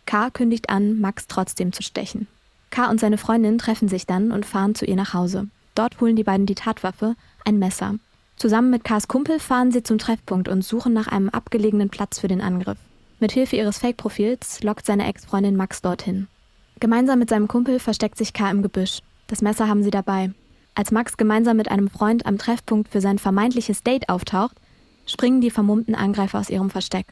K 0.05 0.29
kündigt 0.29 0.69
an, 0.69 0.99
Max 0.99 1.27
trotzdem 1.27 1.73
zu 1.73 1.83
stechen. 1.83 2.27
K 2.69 2.89
und 2.89 2.99
seine 2.99 3.17
Freundin 3.17 3.57
treffen 3.57 3.87
sich 3.87 4.05
dann 4.05 4.31
und 4.31 4.45
fahren 4.45 4.75
zu 4.75 4.85
ihr 4.85 4.95
nach 4.95 5.13
Hause. 5.13 5.47
Dort 5.75 5.99
holen 6.01 6.15
die 6.15 6.23
beiden 6.23 6.45
die 6.45 6.55
Tatwaffe, 6.55 7.15
ein 7.45 7.59
Messer. 7.59 7.95
Zusammen 8.37 8.69
mit 8.69 8.83
Ks 8.83 9.07
Kumpel 9.07 9.39
fahren 9.39 9.71
sie 9.71 9.83
zum 9.83 9.97
Treffpunkt 9.97 10.47
und 10.47 10.63
suchen 10.63 10.93
nach 10.93 11.07
einem 11.07 11.29
abgelegenen 11.29 11.89
Platz 11.89 12.19
für 12.19 12.27
den 12.27 12.41
Angriff. 12.41 12.77
Mit 13.19 13.31
Hilfe 13.31 13.55
ihres 13.55 13.77
Fake-Profils 13.77 14.63
lockt 14.63 14.85
seine 14.85 15.07
Ex-Freundin 15.07 15.55
Max 15.55 15.81
dorthin. 15.81 16.27
Gemeinsam 16.79 17.19
mit 17.19 17.29
seinem 17.29 17.47
Kumpel 17.47 17.79
versteckt 17.79 18.17
sich 18.17 18.33
K 18.33 18.49
im 18.49 18.61
Gebüsch. 18.61 18.99
Das 19.27 19.41
Messer 19.41 19.67
haben 19.67 19.83
sie 19.83 19.91
dabei. 19.91 20.31
Als 20.75 20.91
Max 20.91 21.15
gemeinsam 21.15 21.55
mit 21.55 21.69
einem 21.69 21.89
Freund 21.89 22.25
am 22.25 22.37
Treffpunkt 22.37 22.89
für 22.89 22.99
sein 22.99 23.19
vermeintliches 23.19 23.83
Date 23.83 24.09
auftaucht, 24.09 24.57
springen 25.05 25.41
die 25.41 25.51
vermummten 25.51 25.95
Angreifer 25.95 26.39
aus 26.39 26.49
ihrem 26.49 26.69
Versteck. 26.69 27.07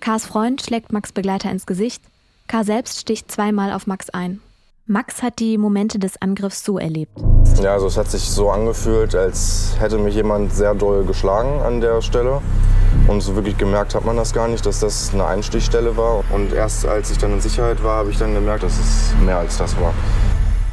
Ks 0.00 0.26
Freund 0.26 0.62
schlägt 0.62 0.92
Max 0.92 1.12
Begleiter 1.12 1.50
ins 1.50 1.66
Gesicht, 1.66 2.02
K 2.48 2.64
selbst 2.64 3.00
sticht 3.00 3.30
zweimal 3.30 3.72
auf 3.72 3.86
Max 3.86 4.10
ein. 4.10 4.40
Max 4.86 5.22
hat 5.22 5.38
die 5.38 5.58
Momente 5.58 5.98
des 5.98 6.20
Angriffs 6.20 6.64
so 6.64 6.76
erlebt. 6.76 7.12
Ja, 7.62 7.72
also 7.72 7.86
es 7.86 7.96
hat 7.96 8.10
sich 8.10 8.22
so 8.22 8.50
angefühlt, 8.50 9.14
als 9.14 9.76
hätte 9.78 9.96
mich 9.96 10.16
jemand 10.16 10.52
sehr 10.52 10.74
doll 10.74 11.04
geschlagen 11.04 11.60
an 11.62 11.80
der 11.80 12.02
Stelle. 12.02 12.42
Und 13.06 13.20
so 13.20 13.34
wirklich 13.36 13.56
gemerkt 13.56 13.94
hat 13.94 14.04
man 14.04 14.16
das 14.16 14.32
gar 14.32 14.48
nicht, 14.48 14.66
dass 14.66 14.80
das 14.80 15.14
eine 15.14 15.24
Einstichstelle 15.24 15.96
war. 15.96 16.24
Und 16.30 16.52
erst 16.52 16.84
als 16.84 17.10
ich 17.10 17.18
dann 17.18 17.32
in 17.32 17.40
Sicherheit 17.40 17.82
war, 17.82 17.98
habe 17.98 18.10
ich 18.10 18.18
dann 18.18 18.34
gemerkt, 18.34 18.64
dass 18.64 18.78
es 18.78 19.14
mehr 19.24 19.38
als 19.38 19.56
das 19.56 19.80
war. 19.80 19.94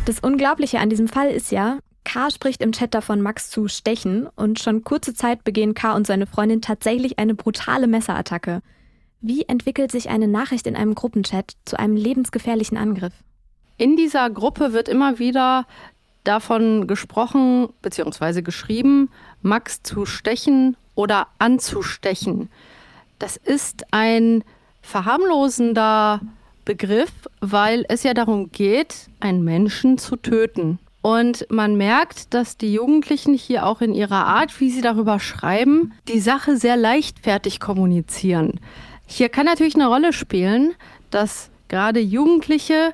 Das 0.05 0.19
Unglaubliche 0.19 0.79
an 0.79 0.89
diesem 0.89 1.07
Fall 1.07 1.29
ist 1.29 1.51
ja, 1.51 1.77
K 2.11 2.31
spricht 2.31 2.63
im 2.63 2.71
Chat 2.71 2.95
davon, 2.95 3.21
Max 3.21 3.51
zu 3.51 3.67
stechen 3.67 4.27
und 4.35 4.57
schon 4.57 4.83
kurze 4.83 5.13
Zeit 5.13 5.43
begehen 5.43 5.75
K 5.75 5.93
und 5.93 6.07
seine 6.07 6.25
Freundin 6.25 6.59
tatsächlich 6.59 7.19
eine 7.19 7.35
brutale 7.35 7.85
Messerattacke. 7.85 8.63
Wie 9.21 9.43
entwickelt 9.43 9.91
sich 9.91 10.09
eine 10.09 10.27
Nachricht 10.27 10.65
in 10.65 10.75
einem 10.75 10.95
Gruppenchat 10.95 11.55
zu 11.65 11.77
einem 11.77 11.95
lebensgefährlichen 11.95 12.79
Angriff? 12.79 13.13
In 13.77 13.95
dieser 13.95 14.27
Gruppe 14.31 14.73
wird 14.73 14.89
immer 14.89 15.19
wieder 15.19 15.67
davon 16.23 16.87
gesprochen 16.87 17.69
bzw. 17.83 18.41
geschrieben, 18.41 19.11
Max 19.43 19.83
zu 19.83 20.07
stechen 20.07 20.77
oder 20.95 21.27
anzustechen. 21.37 22.49
Das 23.19 23.37
ist 23.37 23.85
ein 23.91 24.43
verharmlosender 24.81 26.21
Begriff, 26.65 27.11
weil 27.39 27.85
es 27.87 28.01
ja 28.01 28.15
darum 28.15 28.51
geht, 28.51 29.09
einen 29.19 29.43
Menschen 29.43 29.99
zu 29.99 30.15
töten. 30.15 30.79
Und 31.01 31.47
man 31.49 31.77
merkt, 31.77 32.33
dass 32.33 32.57
die 32.57 32.73
Jugendlichen 32.73 33.33
hier 33.33 33.65
auch 33.65 33.81
in 33.81 33.93
ihrer 33.93 34.25
Art, 34.25 34.59
wie 34.59 34.69
sie 34.69 34.81
darüber 34.81 35.19
schreiben, 35.19 35.93
die 36.07 36.19
Sache 36.19 36.57
sehr 36.57 36.75
leichtfertig 36.75 37.59
kommunizieren. 37.59 38.59
Hier 39.05 39.29
kann 39.29 39.45
natürlich 39.45 39.75
eine 39.75 39.87
Rolle 39.87 40.11
spielen, 40.11 40.73
dass 41.09 41.49
gerade 41.69 41.99
Jugendliche 41.99 42.93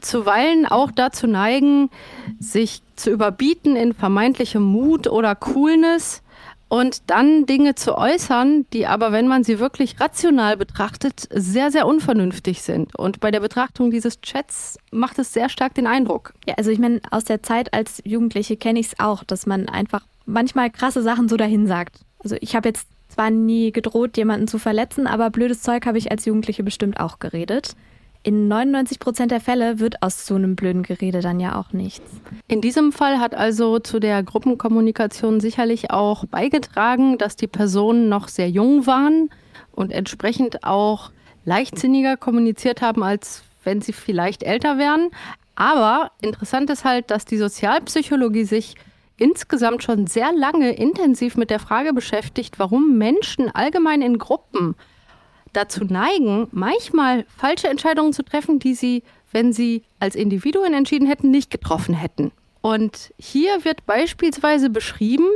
zuweilen 0.00 0.66
auch 0.66 0.90
dazu 0.90 1.26
neigen, 1.26 1.90
sich 2.38 2.82
zu 2.94 3.10
überbieten 3.10 3.74
in 3.74 3.94
vermeintlichem 3.94 4.62
Mut 4.62 5.06
oder 5.06 5.34
Coolness 5.34 6.22
und 6.68 7.10
dann 7.10 7.46
Dinge 7.46 7.74
zu 7.76 7.96
äußern, 7.96 8.66
die 8.72 8.86
aber, 8.86 9.12
wenn 9.12 9.28
man 9.28 9.44
sie 9.44 9.58
wirklich 9.58 10.00
rational 10.00 10.56
betrachtet, 10.56 11.28
sehr, 11.30 11.70
sehr 11.70 11.86
unvernünftig 11.86 12.62
sind. 12.62 12.96
Und 12.96 13.20
bei 13.20 13.30
der 13.30 13.40
Betrachtung 13.40 13.90
dieses 13.90 14.20
Chats 14.20 14.78
macht 14.90 15.18
es 15.18 15.32
sehr 15.32 15.48
stark 15.48 15.74
den 15.74 15.86
Eindruck. 15.86 16.34
Ja, 16.46 16.54
also 16.56 16.70
ich 16.70 16.78
meine, 16.78 17.00
aus 17.10 17.24
der 17.24 17.42
Zeit 17.42 17.72
als 17.72 18.02
Jugendliche 18.04 18.56
kenne 18.56 18.80
ich 18.80 18.86
es 18.86 19.00
auch, 19.00 19.22
dass 19.22 19.46
man 19.46 19.68
einfach 19.68 20.04
manchmal 20.24 20.70
krasse 20.70 21.02
Sachen 21.02 21.28
so 21.28 21.36
dahin 21.36 21.66
sagt. 21.66 22.00
Also 22.18 22.36
ich 22.40 22.56
habe 22.56 22.68
jetzt 22.68 22.88
zwar 23.08 23.30
nie 23.30 23.70
gedroht, 23.70 24.16
jemanden 24.16 24.48
zu 24.48 24.58
verletzen, 24.58 25.06
aber 25.06 25.30
blödes 25.30 25.62
Zeug 25.62 25.86
habe 25.86 25.98
ich 25.98 26.10
als 26.10 26.24
Jugendliche 26.24 26.64
bestimmt 26.64 26.98
auch 26.98 27.20
geredet 27.20 27.76
in 28.26 28.48
99 28.48 28.98
Prozent 28.98 29.30
der 29.30 29.40
Fälle 29.40 29.78
wird 29.78 30.02
aus 30.02 30.26
so 30.26 30.34
einem 30.34 30.56
blöden 30.56 30.82
Gerede 30.82 31.20
dann 31.20 31.38
ja 31.38 31.60
auch 31.60 31.72
nichts. 31.72 32.10
In 32.48 32.60
diesem 32.60 32.90
Fall 32.90 33.20
hat 33.20 33.36
also 33.36 33.78
zu 33.78 34.00
der 34.00 34.20
Gruppenkommunikation 34.24 35.38
sicherlich 35.38 35.92
auch 35.92 36.24
beigetragen, 36.24 37.18
dass 37.18 37.36
die 37.36 37.46
Personen 37.46 38.08
noch 38.08 38.26
sehr 38.26 38.50
jung 38.50 38.84
waren 38.84 39.30
und 39.70 39.92
entsprechend 39.92 40.64
auch 40.64 41.12
leichtsinniger 41.44 42.16
kommuniziert 42.16 42.82
haben, 42.82 43.04
als 43.04 43.44
wenn 43.62 43.80
sie 43.80 43.92
vielleicht 43.92 44.42
älter 44.42 44.76
wären. 44.76 45.10
Aber 45.54 46.10
interessant 46.20 46.68
ist 46.70 46.84
halt, 46.84 47.12
dass 47.12 47.26
die 47.26 47.38
Sozialpsychologie 47.38 48.44
sich 48.44 48.74
insgesamt 49.18 49.84
schon 49.84 50.08
sehr 50.08 50.32
lange 50.32 50.72
intensiv 50.72 51.36
mit 51.36 51.48
der 51.48 51.60
Frage 51.60 51.92
beschäftigt, 51.92 52.58
warum 52.58 52.98
Menschen 52.98 53.54
allgemein 53.54 54.02
in 54.02 54.18
Gruppen 54.18 54.74
dazu 55.56 55.84
neigen, 55.84 56.48
manchmal 56.52 57.24
falsche 57.36 57.68
Entscheidungen 57.68 58.12
zu 58.12 58.22
treffen, 58.22 58.58
die 58.58 58.74
sie, 58.74 59.02
wenn 59.32 59.52
sie 59.52 59.82
als 59.98 60.14
Individuen 60.14 60.74
entschieden 60.74 61.08
hätten, 61.08 61.30
nicht 61.30 61.50
getroffen 61.50 61.94
hätten. 61.94 62.32
Und 62.60 63.12
hier 63.18 63.64
wird 63.64 63.86
beispielsweise 63.86 64.70
beschrieben, 64.70 65.28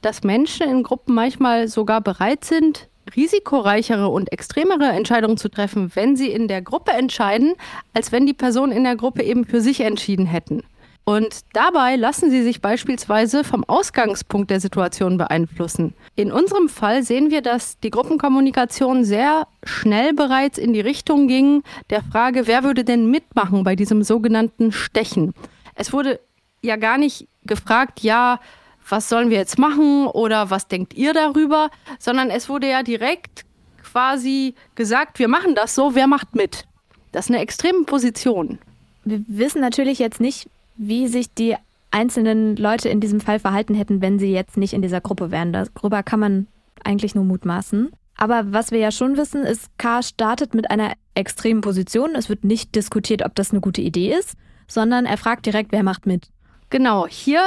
dass 0.00 0.22
Menschen 0.22 0.68
in 0.68 0.82
Gruppen 0.84 1.14
manchmal 1.14 1.66
sogar 1.66 2.00
bereit 2.00 2.44
sind, 2.44 2.88
risikoreichere 3.16 4.08
und 4.08 4.32
extremere 4.32 4.86
Entscheidungen 4.86 5.38
zu 5.38 5.48
treffen, 5.48 5.90
wenn 5.94 6.16
sie 6.16 6.30
in 6.30 6.46
der 6.46 6.62
Gruppe 6.62 6.92
entscheiden, 6.92 7.54
als 7.94 8.12
wenn 8.12 8.26
die 8.26 8.34
Personen 8.34 8.72
in 8.72 8.84
der 8.84 8.96
Gruppe 8.96 9.22
eben 9.22 9.44
für 9.44 9.60
sich 9.60 9.80
entschieden 9.80 10.26
hätten. 10.26 10.62
Und 11.08 11.40
dabei 11.54 11.96
lassen 11.96 12.30
sie 12.30 12.42
sich 12.42 12.60
beispielsweise 12.60 13.42
vom 13.42 13.64
Ausgangspunkt 13.64 14.50
der 14.50 14.60
Situation 14.60 15.16
beeinflussen. 15.16 15.94
In 16.16 16.30
unserem 16.30 16.68
Fall 16.68 17.02
sehen 17.02 17.30
wir, 17.30 17.40
dass 17.40 17.80
die 17.80 17.88
Gruppenkommunikation 17.88 19.04
sehr 19.04 19.48
schnell 19.64 20.12
bereits 20.12 20.58
in 20.58 20.74
die 20.74 20.82
Richtung 20.82 21.26
ging 21.26 21.62
der 21.88 22.02
Frage, 22.02 22.46
wer 22.46 22.62
würde 22.62 22.84
denn 22.84 23.10
mitmachen 23.10 23.64
bei 23.64 23.74
diesem 23.74 24.02
sogenannten 24.02 24.70
Stechen. 24.70 25.32
Es 25.74 25.94
wurde 25.94 26.20
ja 26.60 26.76
gar 26.76 26.98
nicht 26.98 27.26
gefragt, 27.46 28.00
ja, 28.00 28.38
was 28.86 29.08
sollen 29.08 29.30
wir 29.30 29.38
jetzt 29.38 29.58
machen 29.58 30.08
oder 30.08 30.50
was 30.50 30.68
denkt 30.68 30.92
ihr 30.92 31.14
darüber, 31.14 31.70
sondern 31.98 32.28
es 32.28 32.50
wurde 32.50 32.68
ja 32.68 32.82
direkt 32.82 33.46
quasi 33.82 34.54
gesagt, 34.74 35.18
wir 35.18 35.28
machen 35.28 35.54
das 35.54 35.74
so, 35.74 35.94
wer 35.94 36.06
macht 36.06 36.34
mit? 36.34 36.66
Das 37.12 37.24
ist 37.24 37.30
eine 37.30 37.40
extreme 37.40 37.84
Position. 37.84 38.58
Wir 39.06 39.24
wissen 39.26 39.62
natürlich 39.62 39.98
jetzt 39.98 40.20
nicht, 40.20 40.50
wie 40.78 41.08
sich 41.08 41.34
die 41.34 41.56
einzelnen 41.90 42.56
Leute 42.56 42.88
in 42.88 43.00
diesem 43.00 43.20
Fall 43.20 43.38
verhalten 43.38 43.74
hätten, 43.74 44.00
wenn 44.00 44.18
sie 44.18 44.32
jetzt 44.32 44.56
nicht 44.56 44.72
in 44.72 44.82
dieser 44.82 45.00
Gruppe 45.00 45.30
wären. 45.30 45.52
Darüber 45.52 46.02
kann 46.02 46.20
man 46.20 46.46
eigentlich 46.84 47.14
nur 47.14 47.24
mutmaßen. 47.24 47.90
Aber 48.16 48.52
was 48.52 48.70
wir 48.70 48.78
ja 48.78 48.90
schon 48.90 49.16
wissen, 49.16 49.44
ist, 49.44 49.70
K 49.78 50.02
startet 50.02 50.54
mit 50.54 50.70
einer 50.70 50.92
extremen 51.14 51.60
Position. 51.60 52.14
Es 52.14 52.28
wird 52.28 52.44
nicht 52.44 52.74
diskutiert, 52.74 53.24
ob 53.24 53.34
das 53.34 53.50
eine 53.50 53.60
gute 53.60 53.80
Idee 53.80 54.14
ist, 54.14 54.36
sondern 54.66 55.06
er 55.06 55.18
fragt 55.18 55.46
direkt, 55.46 55.72
wer 55.72 55.82
macht 55.82 56.06
mit. 56.06 56.28
Genau, 56.70 57.06
hier 57.06 57.40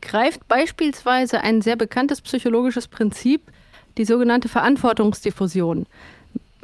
greift 0.00 0.46
beispielsweise 0.48 1.40
ein 1.40 1.62
sehr 1.62 1.76
bekanntes 1.76 2.20
psychologisches 2.20 2.88
Prinzip, 2.88 3.50
die 3.98 4.04
sogenannte 4.04 4.48
Verantwortungsdiffusion. 4.48 5.86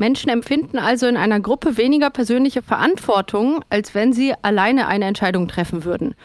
Menschen 0.02 0.30
empfinden 0.30 0.80
also 0.80 1.06
in 1.06 1.16
einer 1.16 1.38
Gruppe 1.38 1.76
weniger 1.76 2.10
persönliche 2.10 2.60
Verantwortung, 2.60 3.64
als 3.70 3.94
wenn 3.94 4.12
sie 4.12 4.34
alleine 4.42 4.88
eine 4.88 5.04
Entscheidung 5.04 5.46
treffen 5.46 5.84
würden. 5.84 6.16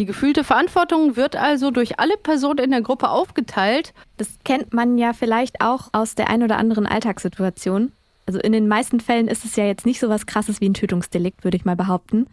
Die 0.00 0.04
gefühlte 0.04 0.42
Verantwortung 0.42 1.14
wird 1.14 1.36
also 1.36 1.70
durch 1.70 2.00
alle 2.00 2.16
Personen 2.16 2.58
in 2.58 2.72
der 2.72 2.82
Gruppe 2.82 3.08
aufgeteilt. 3.08 3.94
Das 4.16 4.30
kennt 4.44 4.74
man 4.74 4.98
ja 4.98 5.12
vielleicht 5.12 5.60
auch 5.60 5.90
aus 5.92 6.16
der 6.16 6.28
ein 6.28 6.42
oder 6.42 6.56
anderen 6.56 6.86
Alltagssituation. 6.86 7.92
Also 8.26 8.40
in 8.40 8.50
den 8.50 8.66
meisten 8.66 8.98
Fällen 8.98 9.28
ist 9.28 9.44
es 9.44 9.54
ja 9.54 9.64
jetzt 9.64 9.86
nicht 9.86 10.00
so 10.00 10.08
was 10.08 10.26
krasses 10.26 10.60
wie 10.60 10.68
ein 10.68 10.74
Tötungsdelikt, 10.74 11.44
würde 11.44 11.56
ich 11.56 11.64
mal 11.64 11.76
behaupten. 11.76 12.26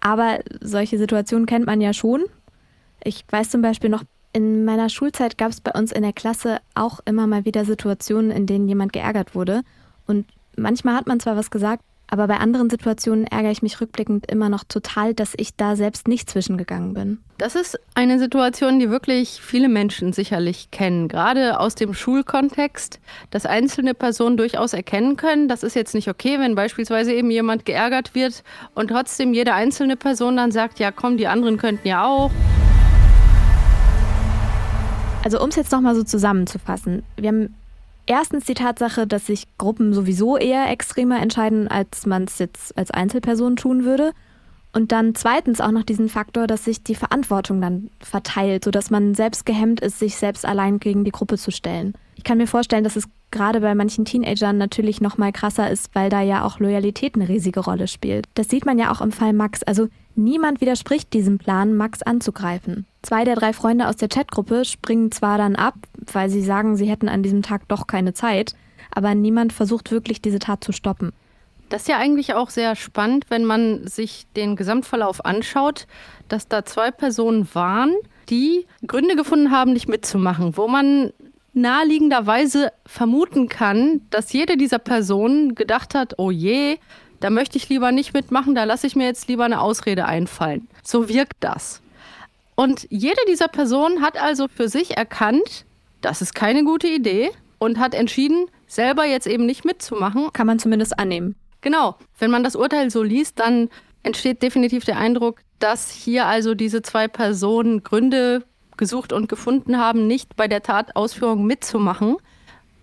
Aber 0.00 0.40
solche 0.60 0.98
Situationen 0.98 1.46
kennt 1.46 1.66
man 1.66 1.80
ja 1.80 1.92
schon. 1.92 2.24
Ich 3.04 3.24
weiß 3.30 3.50
zum 3.50 3.62
Beispiel 3.62 3.88
noch, 3.88 4.02
in 4.32 4.64
meiner 4.64 4.88
Schulzeit 4.88 5.38
gab 5.38 5.52
es 5.52 5.60
bei 5.60 5.70
uns 5.70 5.92
in 5.92 6.02
der 6.02 6.12
Klasse 6.12 6.58
auch 6.74 6.98
immer 7.04 7.28
mal 7.28 7.44
wieder 7.44 7.64
Situationen, 7.64 8.32
in 8.32 8.46
denen 8.46 8.66
jemand 8.66 8.92
geärgert 8.92 9.36
wurde. 9.36 9.62
Und 10.06 10.26
manchmal 10.56 10.96
hat 10.96 11.06
man 11.06 11.20
zwar 11.20 11.36
was 11.36 11.50
gesagt, 11.50 11.82
aber 12.06 12.28
bei 12.28 12.36
anderen 12.36 12.68
Situationen 12.70 13.26
ärgere 13.26 13.50
ich 13.50 13.62
mich 13.62 13.80
rückblickend 13.80 14.30
immer 14.30 14.48
noch 14.48 14.64
total, 14.64 15.14
dass 15.14 15.32
ich 15.36 15.56
da 15.56 15.74
selbst 15.74 16.06
nicht 16.06 16.28
zwischengegangen 16.28 16.94
bin. 16.94 17.18
Das 17.38 17.54
ist 17.54 17.78
eine 17.94 18.18
Situation, 18.18 18.78
die 18.78 18.90
wirklich 18.90 19.40
viele 19.42 19.68
Menschen 19.68 20.12
sicherlich 20.12 20.70
kennen, 20.70 21.08
gerade 21.08 21.58
aus 21.58 21.74
dem 21.74 21.94
Schulkontext, 21.94 23.00
dass 23.30 23.46
einzelne 23.46 23.94
Personen 23.94 24.36
durchaus 24.36 24.74
erkennen 24.74 25.16
können, 25.16 25.48
das 25.48 25.62
ist 25.62 25.74
jetzt 25.74 25.94
nicht 25.94 26.08
okay, 26.08 26.38
wenn 26.38 26.54
beispielsweise 26.54 27.12
eben 27.12 27.30
jemand 27.30 27.64
geärgert 27.64 28.14
wird 28.14 28.44
und 28.74 28.88
trotzdem 28.88 29.32
jede 29.32 29.54
einzelne 29.54 29.96
Person 29.96 30.36
dann 30.36 30.52
sagt, 30.52 30.78
ja 30.78 30.92
komm, 30.92 31.16
die 31.16 31.26
anderen 31.26 31.56
könnten 31.56 31.88
ja 31.88 32.04
auch. 32.04 32.30
Also 35.24 35.42
um 35.42 35.48
es 35.48 35.56
jetzt 35.56 35.72
nochmal 35.72 35.94
so 35.94 36.02
zusammenzufassen, 36.04 37.02
wir 37.16 37.28
haben 37.30 37.54
erstens 38.06 38.44
die 38.44 38.54
Tatsache, 38.54 39.06
dass 39.06 39.26
sich 39.26 39.46
Gruppen 39.58 39.92
sowieso 39.92 40.36
eher 40.36 40.70
extremer 40.70 41.20
entscheiden, 41.20 41.68
als 41.68 42.06
man 42.06 42.24
es 42.24 42.38
jetzt 42.38 42.76
als 42.76 42.90
Einzelperson 42.90 43.56
tun 43.56 43.84
würde. 43.84 44.12
Und 44.72 44.90
dann 44.90 45.14
zweitens 45.14 45.60
auch 45.60 45.70
noch 45.70 45.84
diesen 45.84 46.08
Faktor, 46.08 46.48
dass 46.48 46.64
sich 46.64 46.82
die 46.82 46.96
Verantwortung 46.96 47.60
dann 47.60 47.90
verteilt, 48.00 48.64
sodass 48.64 48.90
man 48.90 49.14
selbst 49.14 49.46
gehemmt 49.46 49.80
ist, 49.80 50.00
sich 50.00 50.16
selbst 50.16 50.44
allein 50.44 50.80
gegen 50.80 51.04
die 51.04 51.12
Gruppe 51.12 51.38
zu 51.38 51.52
stellen. 51.52 51.94
Ich 52.16 52.24
kann 52.24 52.38
mir 52.38 52.48
vorstellen, 52.48 52.82
dass 52.82 52.96
es 52.96 53.08
gerade 53.30 53.60
bei 53.60 53.74
manchen 53.74 54.04
Teenagern 54.04 54.58
natürlich 54.58 55.00
noch 55.00 55.16
mal 55.16 55.32
krasser 55.32 55.70
ist, 55.70 55.94
weil 55.94 56.10
da 56.10 56.22
ja 56.22 56.44
auch 56.44 56.58
Loyalität 56.58 57.14
eine 57.14 57.28
riesige 57.28 57.60
Rolle 57.60 57.86
spielt. 57.86 58.26
Das 58.34 58.48
sieht 58.48 58.66
man 58.66 58.78
ja 58.78 58.90
auch 58.92 59.00
im 59.00 59.12
Fall 59.12 59.32
Max. 59.32 59.62
Also 59.62 59.88
niemand 60.16 60.60
widerspricht 60.60 61.12
diesem 61.12 61.38
Plan, 61.38 61.74
Max 61.74 62.02
anzugreifen. 62.02 62.86
Zwei 63.02 63.24
der 63.24 63.36
drei 63.36 63.52
Freunde 63.52 63.88
aus 63.88 63.96
der 63.96 64.08
Chatgruppe 64.08 64.64
springen 64.64 65.12
zwar 65.12 65.38
dann 65.38 65.56
ab, 65.56 65.74
weil 66.12 66.30
sie 66.30 66.42
sagen, 66.42 66.76
sie 66.76 66.86
hätten 66.86 67.08
an 67.08 67.22
diesem 67.22 67.42
Tag 67.42 67.68
doch 67.68 67.86
keine 67.86 68.14
Zeit, 68.14 68.54
aber 68.90 69.14
niemand 69.14 69.52
versucht 69.52 69.90
wirklich, 69.90 70.22
diese 70.22 70.38
Tat 70.38 70.64
zu 70.64 70.72
stoppen. 70.72 71.12
Das 71.68 71.82
ist 71.82 71.88
ja 71.88 71.98
eigentlich 71.98 72.34
auch 72.34 72.50
sehr 72.50 72.76
spannend, 72.76 73.26
wenn 73.30 73.44
man 73.44 73.86
sich 73.86 74.26
den 74.36 74.54
Gesamtverlauf 74.56 75.24
anschaut, 75.24 75.86
dass 76.28 76.46
da 76.46 76.64
zwei 76.64 76.90
Personen 76.90 77.48
waren, 77.54 77.94
die 78.28 78.66
Gründe 78.86 79.16
gefunden 79.16 79.50
haben, 79.50 79.72
nicht 79.72 79.88
mitzumachen, 79.88 80.56
wo 80.56 80.68
man 80.68 81.12
naheliegenderweise 81.54 82.72
vermuten 82.84 83.48
kann, 83.48 84.02
dass 84.10 84.32
jede 84.32 84.56
dieser 84.56 84.78
Personen 84.78 85.54
gedacht 85.54 85.94
hat, 85.94 86.14
oh 86.18 86.30
je, 86.30 86.78
da 87.24 87.30
möchte 87.30 87.56
ich 87.56 87.70
lieber 87.70 87.90
nicht 87.90 88.12
mitmachen, 88.12 88.54
da 88.54 88.64
lasse 88.64 88.86
ich 88.86 88.96
mir 88.96 89.06
jetzt 89.06 89.28
lieber 89.28 89.46
eine 89.46 89.62
Ausrede 89.62 90.04
einfallen. 90.04 90.68
So 90.82 91.08
wirkt 91.08 91.38
das. 91.40 91.80
Und 92.54 92.86
jede 92.90 93.20
dieser 93.26 93.48
Personen 93.48 94.02
hat 94.02 94.20
also 94.20 94.46
für 94.46 94.68
sich 94.68 94.98
erkannt, 94.98 95.64
das 96.02 96.20
ist 96.20 96.34
keine 96.34 96.64
gute 96.64 96.86
Idee 96.86 97.30
und 97.58 97.78
hat 97.78 97.94
entschieden, 97.94 98.44
selber 98.66 99.06
jetzt 99.06 99.26
eben 99.26 99.46
nicht 99.46 99.64
mitzumachen. 99.64 100.34
Kann 100.34 100.46
man 100.46 100.58
zumindest 100.58 100.98
annehmen. 100.98 101.34
Genau. 101.62 101.96
Wenn 102.18 102.30
man 102.30 102.44
das 102.44 102.56
Urteil 102.56 102.90
so 102.90 103.02
liest, 103.02 103.38
dann 103.38 103.70
entsteht 104.02 104.42
definitiv 104.42 104.84
der 104.84 104.98
Eindruck, 104.98 105.40
dass 105.60 105.90
hier 105.90 106.26
also 106.26 106.54
diese 106.54 106.82
zwei 106.82 107.08
Personen 107.08 107.84
Gründe 107.84 108.44
gesucht 108.76 109.14
und 109.14 109.30
gefunden 109.30 109.78
haben, 109.78 110.06
nicht 110.06 110.36
bei 110.36 110.46
der 110.46 110.62
Tatausführung 110.62 111.46
mitzumachen. 111.46 112.16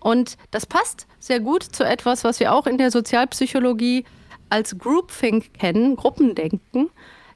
Und 0.00 0.36
das 0.50 0.66
passt 0.66 1.06
sehr 1.20 1.38
gut 1.38 1.62
zu 1.62 1.84
etwas, 1.84 2.24
was 2.24 2.40
wir 2.40 2.52
auch 2.52 2.66
in 2.66 2.76
der 2.76 2.90
Sozialpsychologie 2.90 4.04
als 4.52 4.78
Groupthink 4.78 5.54
kennen, 5.54 5.96
Gruppendenken. 5.96 6.90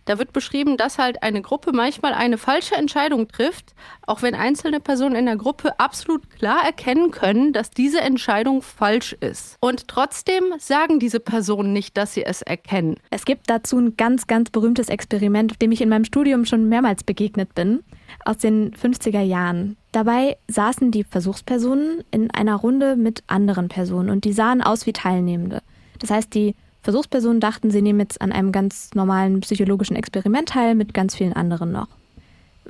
Da 0.04 0.20
wird 0.20 0.32
beschrieben, 0.32 0.76
dass 0.76 0.98
halt 0.98 1.24
eine 1.24 1.42
Gruppe 1.42 1.72
manchmal 1.72 2.12
eine 2.14 2.38
falsche 2.38 2.76
Entscheidung 2.76 3.26
trifft, 3.26 3.74
auch 4.06 4.22
wenn 4.22 4.36
einzelne 4.36 4.78
Personen 4.78 5.16
in 5.16 5.26
der 5.26 5.36
Gruppe 5.36 5.80
absolut 5.80 6.30
klar 6.30 6.64
erkennen 6.64 7.10
können, 7.10 7.52
dass 7.52 7.70
diese 7.70 8.00
Entscheidung 8.00 8.62
falsch 8.62 9.16
ist. 9.18 9.56
Und 9.60 9.88
trotzdem 9.88 10.44
sagen 10.58 11.00
diese 11.00 11.18
Personen 11.18 11.72
nicht, 11.72 11.96
dass 11.96 12.14
sie 12.14 12.24
es 12.24 12.42
erkennen. 12.42 12.98
Es 13.10 13.24
gibt 13.24 13.50
dazu 13.50 13.78
ein 13.78 13.96
ganz, 13.96 14.28
ganz 14.28 14.50
berühmtes 14.50 14.90
Experiment, 14.90 15.60
dem 15.60 15.72
ich 15.72 15.80
in 15.80 15.88
meinem 15.88 16.04
Studium 16.04 16.44
schon 16.44 16.68
mehrmals 16.68 17.02
begegnet 17.02 17.56
bin, 17.56 17.82
aus 18.24 18.38
den 18.38 18.74
50er 18.74 19.22
Jahren. 19.22 19.76
Dabei 19.90 20.36
saßen 20.46 20.92
die 20.92 21.02
Versuchspersonen 21.02 22.04
in 22.12 22.30
einer 22.30 22.54
Runde 22.54 22.94
mit 22.94 23.24
anderen 23.26 23.68
Personen 23.68 24.10
und 24.10 24.24
die 24.24 24.32
sahen 24.32 24.62
aus 24.62 24.86
wie 24.86 24.92
Teilnehmende. 24.92 25.62
Das 25.98 26.10
heißt, 26.10 26.32
die 26.32 26.54
Versuchspersonen 26.86 27.40
dachten, 27.40 27.72
sie 27.72 27.82
nehmen 27.82 27.98
jetzt 27.98 28.20
an 28.22 28.30
einem 28.30 28.52
ganz 28.52 28.90
normalen 28.94 29.40
psychologischen 29.40 29.96
Experiment 29.96 30.50
teil 30.50 30.76
mit 30.76 30.94
ganz 30.94 31.16
vielen 31.16 31.32
anderen 31.32 31.72
noch. 31.72 31.88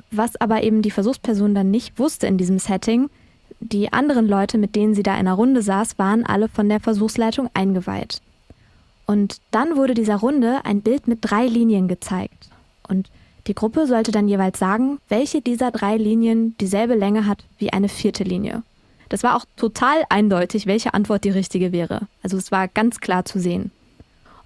Was 0.09 0.41
aber 0.41 0.63
eben 0.63 0.81
die 0.81 0.89
Versuchsperson 0.89 1.53
dann 1.53 1.69
nicht 1.69 1.99
wusste 1.99 2.25
in 2.25 2.39
diesem 2.39 2.57
Setting, 2.57 3.11
die 3.59 3.93
anderen 3.93 4.27
Leute, 4.27 4.57
mit 4.57 4.75
denen 4.75 4.95
sie 4.95 5.03
da 5.03 5.13
in 5.13 5.19
einer 5.19 5.33
Runde 5.33 5.61
saß, 5.61 5.99
waren 5.99 6.25
alle 6.25 6.49
von 6.49 6.67
der 6.67 6.79
Versuchsleitung 6.79 7.51
eingeweiht. 7.53 8.21
Und 9.05 9.37
dann 9.51 9.75
wurde 9.75 9.93
dieser 9.93 10.15
Runde 10.15 10.61
ein 10.63 10.81
Bild 10.81 11.07
mit 11.07 11.19
drei 11.21 11.45
Linien 11.45 11.87
gezeigt. 11.87 12.49
Und 12.87 13.11
die 13.45 13.53
Gruppe 13.53 13.85
sollte 13.85 14.11
dann 14.11 14.27
jeweils 14.27 14.57
sagen, 14.57 14.97
welche 15.09 15.41
dieser 15.41 15.69
drei 15.69 15.95
Linien 15.95 16.57
dieselbe 16.59 16.95
Länge 16.95 17.27
hat 17.27 17.45
wie 17.59 17.71
eine 17.71 17.87
vierte 17.87 18.23
Linie. 18.23 18.63
Das 19.09 19.21
war 19.21 19.35
auch 19.35 19.45
total 19.57 20.05
eindeutig, 20.09 20.65
welche 20.65 20.95
Antwort 20.95 21.23
die 21.23 21.29
richtige 21.29 21.71
wäre. 21.71 22.07
Also 22.23 22.35
es 22.35 22.51
war 22.51 22.67
ganz 22.67 22.99
klar 22.99 23.23
zu 23.23 23.39
sehen. 23.39 23.69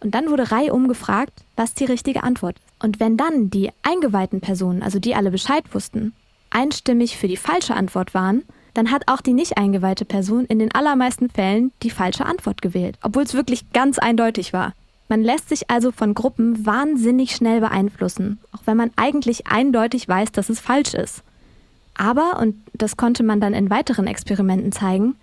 Und 0.02 0.16
dann 0.16 0.30
wurde 0.30 0.52
reihum 0.52 0.88
gefragt, 0.88 1.44
was 1.56 1.74
die 1.74 1.86
richtige 1.86 2.24
Antwort 2.24 2.58
ist. 2.58 2.66
Und 2.84 3.00
wenn 3.00 3.18
dann 3.18 3.50
die 3.50 3.70
eingeweihten 3.84 4.42
Personen, 4.42 4.82
also 4.82 5.00
die 5.00 5.16
alle 5.16 5.32
Bescheid 5.32 5.64
wussten, 5.72 6.14
einstimmig 6.50 7.18
für 7.18 7.28
die 7.28 7.38
falsche 7.38 7.76
Antwort 7.76 8.14
waren, 8.14 8.44
dann 8.74 8.92
hat 8.92 9.04
auch 9.08 9.22
die 9.22 9.34
nicht 9.34 9.58
eingeweihte 9.58 10.06
Person 10.06 10.46
in 10.46 10.60
den 10.60 10.74
allermeisten 10.74 11.30
Fällen 11.30 11.72
die 11.84 11.90
falsche 11.90 12.26
Antwort 12.26 12.62
gewählt, 12.62 12.98
obwohl 13.04 13.24
es 13.24 13.34
wirklich 13.34 13.72
ganz 13.72 14.00
eindeutig 14.00 14.54
war. 14.54 14.74
Man 15.10 15.22
lässt 15.22 15.50
sich 15.50 15.70
also 15.70 15.92
von 15.92 16.14
Gruppen 16.14 16.66
wahnsinnig 16.66 17.36
schnell 17.36 17.60
beeinflussen, 17.60 18.40
auch 18.54 18.62
wenn 18.66 18.78
man 18.78 18.92
eigentlich 18.96 19.48
eindeutig 19.48 20.08
weiß, 20.08 20.32
dass 20.32 20.50
es 20.50 20.62
falsch 20.62 20.94
ist. 20.94 21.22
Aber, 21.96 22.40
und 22.40 22.56
das 22.74 22.96
konnte 22.96 23.22
man 23.22 23.42
dann 23.42 23.54
in 23.54 23.70
weiteren 23.70 24.08
Experimenten 24.08 24.72
zeigen, 24.72 25.16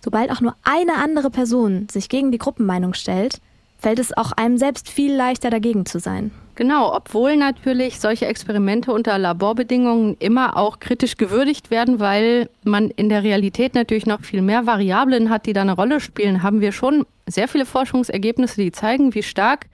sobald 0.00 0.30
auch 0.30 0.40
nur 0.40 0.54
eine 0.62 0.94
andere 0.94 1.30
Person 1.30 1.88
sich 1.90 2.08
gegen 2.08 2.30
die 2.30 2.38
Gruppenmeinung 2.38 2.94
stellt, 2.94 3.40
fällt 3.82 3.98
es 3.98 4.16
auch 4.16 4.30
einem 4.32 4.58
selbst 4.58 4.88
viel 4.88 5.12
leichter 5.12 5.50
dagegen 5.50 5.84
zu 5.86 5.98
sein. 5.98 6.30
Genau, 6.54 6.94
obwohl 6.94 7.36
natürlich 7.36 7.98
solche 7.98 8.26
Experimente 8.26 8.92
unter 8.92 9.18
Laborbedingungen 9.18 10.16
immer 10.20 10.56
auch 10.56 10.78
kritisch 10.78 11.16
gewürdigt 11.16 11.70
werden, 11.70 11.98
weil 11.98 12.48
man 12.62 12.90
in 12.90 13.08
der 13.08 13.24
Realität 13.24 13.74
natürlich 13.74 14.06
noch 14.06 14.20
viel 14.20 14.42
mehr 14.42 14.66
Variablen 14.66 15.30
hat, 15.30 15.46
die 15.46 15.52
da 15.52 15.62
eine 15.62 15.72
Rolle 15.72 15.98
spielen, 15.98 16.42
haben 16.42 16.60
wir 16.60 16.72
schon 16.72 17.06
sehr 17.26 17.48
viele 17.48 17.66
Forschungsergebnisse, 17.66 18.60
die 18.60 18.70
zeigen, 18.70 19.14
wie 19.14 19.22
stark 19.22 19.66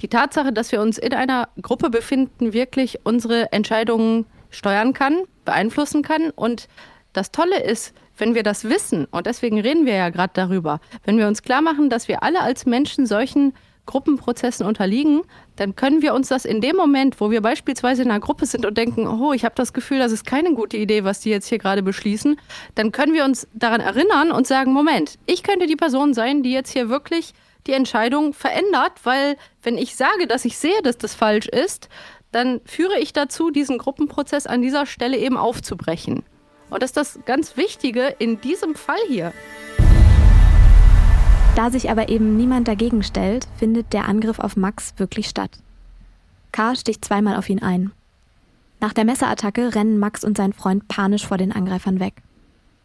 die 0.00 0.08
Tatsache, 0.08 0.52
dass 0.52 0.72
wir 0.72 0.80
uns 0.80 0.98
in 0.98 1.12
einer 1.12 1.48
Gruppe 1.60 1.90
befinden, 1.90 2.52
wirklich 2.52 3.00
unsere 3.04 3.52
Entscheidungen 3.52 4.26
steuern 4.50 4.94
kann, 4.94 5.22
beeinflussen 5.44 6.02
kann. 6.02 6.30
Und 6.30 6.68
das 7.12 7.30
Tolle 7.30 7.62
ist, 7.62 7.94
wenn 8.18 8.34
wir 8.34 8.42
das 8.42 8.64
wissen, 8.64 9.06
und 9.06 9.26
deswegen 9.26 9.60
reden 9.60 9.86
wir 9.86 9.94
ja 9.94 10.10
gerade 10.10 10.32
darüber, 10.34 10.80
wenn 11.04 11.18
wir 11.18 11.26
uns 11.26 11.42
klar 11.42 11.62
machen, 11.62 11.90
dass 11.90 12.08
wir 12.08 12.22
alle 12.22 12.40
als 12.40 12.66
Menschen 12.66 13.06
solchen 13.06 13.54
Gruppenprozessen 13.88 14.66
unterliegen, 14.66 15.22
dann 15.56 15.74
können 15.74 16.02
wir 16.02 16.12
uns 16.14 16.28
das 16.28 16.44
in 16.44 16.60
dem 16.60 16.76
Moment, 16.76 17.20
wo 17.20 17.30
wir 17.30 17.40
beispielsweise 17.40 18.02
in 18.02 18.10
einer 18.10 18.20
Gruppe 18.20 18.44
sind 18.44 18.66
und 18.66 18.76
denken, 18.76 19.06
oh, 19.08 19.32
ich 19.32 19.44
habe 19.44 19.54
das 19.54 19.72
Gefühl, 19.72 19.98
das 19.98 20.12
ist 20.12 20.26
keine 20.26 20.52
gute 20.52 20.76
Idee, 20.76 21.04
was 21.04 21.20
die 21.20 21.30
jetzt 21.30 21.48
hier 21.48 21.58
gerade 21.58 21.82
beschließen, 21.82 22.38
dann 22.74 22.92
können 22.92 23.14
wir 23.14 23.24
uns 23.24 23.48
daran 23.54 23.80
erinnern 23.80 24.30
und 24.30 24.46
sagen, 24.46 24.72
Moment, 24.72 25.18
ich 25.24 25.42
könnte 25.42 25.66
die 25.66 25.74
Person 25.74 26.12
sein, 26.12 26.42
die 26.42 26.52
jetzt 26.52 26.70
hier 26.70 26.90
wirklich 26.90 27.32
die 27.66 27.72
Entscheidung 27.72 28.34
verändert, 28.34 28.92
weil 29.04 29.36
wenn 29.62 29.78
ich 29.78 29.96
sage, 29.96 30.26
dass 30.26 30.44
ich 30.44 30.58
sehe, 30.58 30.82
dass 30.82 30.98
das 30.98 31.14
falsch 31.14 31.48
ist, 31.48 31.88
dann 32.30 32.60
führe 32.66 32.98
ich 32.98 33.14
dazu, 33.14 33.50
diesen 33.50 33.78
Gruppenprozess 33.78 34.46
an 34.46 34.60
dieser 34.60 34.84
Stelle 34.84 35.16
eben 35.16 35.38
aufzubrechen. 35.38 36.24
Und 36.70 36.82
das 36.82 36.90
ist 36.90 36.96
das 36.96 37.18
ganz 37.24 37.56
Wichtige 37.56 38.14
in 38.18 38.40
diesem 38.40 38.74
Fall 38.74 39.00
hier. 39.08 39.32
Da 41.56 41.70
sich 41.70 41.90
aber 41.90 42.08
eben 42.08 42.36
niemand 42.36 42.68
dagegen 42.68 43.02
stellt, 43.02 43.48
findet 43.56 43.92
der 43.92 44.06
Angriff 44.06 44.38
auf 44.38 44.56
Max 44.56 44.94
wirklich 44.96 45.28
statt. 45.28 45.50
K. 46.52 46.76
sticht 46.76 47.04
zweimal 47.04 47.36
auf 47.36 47.48
ihn 47.48 47.62
ein. 47.62 47.90
Nach 48.80 48.92
der 48.92 49.04
Messerattacke 49.04 49.74
rennen 49.74 49.98
Max 49.98 50.22
und 50.22 50.36
sein 50.36 50.52
Freund 50.52 50.86
panisch 50.86 51.26
vor 51.26 51.36
den 51.36 51.52
Angreifern 51.52 51.98
weg. 51.98 52.14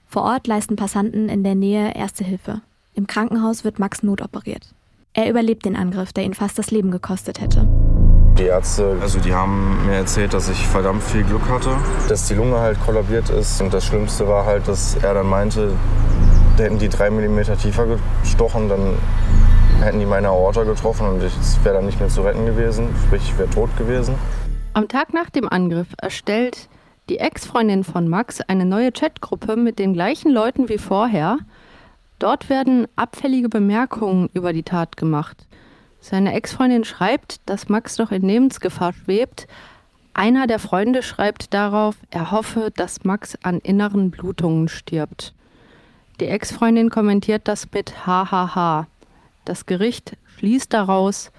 Vor 0.07 0.23
Ort 0.23 0.47
leisten 0.47 0.75
Passanten 0.75 1.29
in 1.29 1.43
der 1.43 1.55
Nähe 1.55 1.95
Erste 1.95 2.23
Hilfe. 2.23 2.61
Im 2.95 3.07
Krankenhaus 3.07 3.63
wird 3.63 3.79
Max 3.79 4.01
notoperiert. 4.01 4.73
Er 5.13 5.29
überlebt 5.29 5.65
den 5.65 5.75
Angriff, 5.75 6.13
der 6.13 6.23
ihn 6.23 6.33
fast 6.33 6.57
das 6.57 6.71
Leben 6.71 6.89
gekostet 6.89 7.39
hätte. 7.39 7.92
Die 8.37 8.45
Ärzte, 8.45 8.97
also 8.99 9.19
die 9.19 9.33
haben 9.33 9.85
mir 9.85 9.93
erzählt, 9.93 10.33
dass 10.33 10.49
ich 10.49 10.67
verdammt 10.67 11.03
viel 11.03 11.23
Glück 11.23 11.47
hatte, 11.49 11.77
dass 12.09 12.27
die 12.27 12.33
Lunge 12.33 12.57
halt 12.57 12.79
kollabiert 12.79 13.29
ist. 13.29 13.61
Und 13.61 13.71
das 13.73 13.85
Schlimmste 13.85 14.27
war 14.27 14.45
halt, 14.45 14.67
dass 14.67 14.95
er 14.95 15.13
dann 15.13 15.27
meinte, 15.27 15.73
hätten 16.57 16.79
die 16.79 16.89
drei 16.89 17.11
Millimeter 17.11 17.55
tiefer 17.57 17.85
gestochen, 18.23 18.69
dann 18.69 18.97
hätten 19.81 19.99
die 19.99 20.05
meine 20.07 20.29
Aorta 20.29 20.63
getroffen 20.63 21.07
und 21.07 21.23
ich 21.23 21.33
wäre 21.63 21.75
dann 21.75 21.85
nicht 21.85 21.99
mehr 21.99 22.09
zu 22.09 22.21
retten 22.21 22.45
gewesen, 22.45 22.89
sprich 23.05 23.21
ich 23.23 23.37
wäre 23.37 23.49
tot 23.49 23.69
gewesen. 23.77 24.15
Am 24.73 24.87
Tag 24.87 25.13
nach 25.13 25.29
dem 25.29 25.47
Angriff 25.47 25.87
erstellt 26.01 26.69
die 27.09 27.19
Ex-Freundin 27.19 27.83
von 27.83 28.07
Max 28.07 28.41
eine 28.41 28.65
neue 28.65 28.91
Chatgruppe 28.91 29.55
mit 29.57 29.77
den 29.77 29.93
gleichen 29.93 30.31
Leuten 30.31 30.69
wie 30.69 30.79
vorher. 30.79 31.37
Dort 32.17 32.49
werden 32.49 32.87
abfällige 32.95 33.49
Bemerkungen 33.49 34.29
über 34.33 34.53
die 34.53 34.63
Tat 34.63 34.97
gemacht. 34.97 35.45
Seine 36.03 36.33
Ex-Freundin 36.33 36.83
schreibt, 36.83 37.39
dass 37.45 37.69
Max 37.69 37.95
doch 37.95 38.11
in 38.11 38.23
Lebensgefahr 38.23 38.91
schwebt. 38.91 39.47
Einer 40.13 40.47
der 40.47 40.59
Freunde 40.59 41.01
schreibt 41.01 41.53
darauf, 41.53 41.95
er 42.11 42.29
hoffe, 42.29 42.73
dass 42.75 43.05
Max 43.05 43.37
an 43.41 43.59
inneren 43.59 44.11
Blutungen 44.11 44.67
stirbt. 44.67 45.33
Die 46.19 46.25
Ex-Freundin 46.25 46.89
kommentiert 46.89 47.47
das 47.47 47.71
mit 47.71 48.05
Hahaha. 48.05 48.87
Das 49.45 49.65
Gericht 49.65 50.17
schließt 50.35 50.73
daraus, 50.73 51.31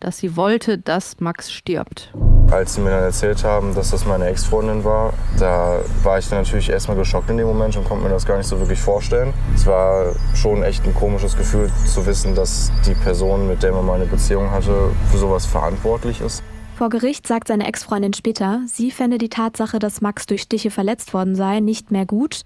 dass 0.00 0.18
sie 0.18 0.36
wollte, 0.36 0.78
dass 0.78 1.20
Max 1.20 1.52
stirbt. 1.52 2.12
Als 2.50 2.74
sie 2.74 2.80
mir 2.80 2.90
dann 2.90 3.02
erzählt 3.02 3.44
haben, 3.44 3.74
dass 3.74 3.90
das 3.90 4.06
meine 4.06 4.26
Ex-Freundin 4.26 4.84
war, 4.84 5.12
da 5.38 5.80
war 6.02 6.18
ich 6.18 6.28
dann 6.28 6.42
natürlich 6.42 6.70
erstmal 6.70 6.96
geschockt 6.96 7.28
in 7.28 7.36
dem 7.36 7.46
Moment 7.46 7.76
und 7.76 7.84
konnte 7.84 8.04
mir 8.04 8.10
das 8.10 8.24
gar 8.24 8.38
nicht 8.38 8.46
so 8.46 8.58
wirklich 8.58 8.80
vorstellen. 8.80 9.34
Es 9.54 9.66
war 9.66 10.14
schon 10.34 10.62
echt 10.62 10.84
ein 10.86 10.94
komisches 10.94 11.36
Gefühl 11.36 11.70
zu 11.86 12.06
wissen, 12.06 12.34
dass 12.34 12.72
die 12.86 12.94
Person, 12.94 13.48
mit 13.48 13.62
der 13.62 13.72
man 13.72 13.84
meine 13.84 14.06
Beziehung 14.06 14.50
hatte, 14.50 14.90
für 15.10 15.18
sowas 15.18 15.44
verantwortlich 15.44 16.20
ist. 16.20 16.42
Vor 16.76 16.88
Gericht 16.88 17.26
sagt 17.26 17.48
seine 17.48 17.66
Ex-Freundin 17.66 18.14
später, 18.14 18.62
sie 18.66 18.90
fände 18.90 19.18
die 19.18 19.28
Tatsache, 19.28 19.78
dass 19.78 20.00
Max 20.00 20.26
durch 20.26 20.42
Stiche 20.42 20.70
verletzt 20.70 21.12
worden 21.12 21.34
sei, 21.34 21.60
nicht 21.60 21.90
mehr 21.90 22.06
gut 22.06 22.44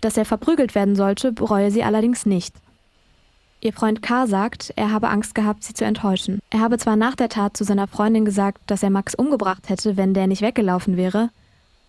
dass 0.00 0.16
er 0.16 0.24
verprügelt 0.24 0.74
werden 0.74 0.96
sollte, 0.96 1.32
bereue 1.32 1.70
sie 1.70 1.82
allerdings 1.82 2.26
nicht. 2.26 2.54
Ihr 3.62 3.74
Freund 3.74 4.00
K. 4.00 4.26
sagt, 4.26 4.72
er 4.76 4.90
habe 4.90 5.10
Angst 5.10 5.34
gehabt, 5.34 5.64
sie 5.64 5.74
zu 5.74 5.84
enttäuschen. 5.84 6.40
Er 6.48 6.60
habe 6.60 6.78
zwar 6.78 6.96
nach 6.96 7.14
der 7.14 7.28
Tat 7.28 7.56
zu 7.56 7.64
seiner 7.64 7.86
Freundin 7.86 8.24
gesagt, 8.24 8.62
dass 8.66 8.82
er 8.82 8.88
Max 8.88 9.14
umgebracht 9.14 9.68
hätte, 9.68 9.98
wenn 9.98 10.14
der 10.14 10.26
nicht 10.26 10.40
weggelaufen 10.40 10.96
wäre. 10.96 11.28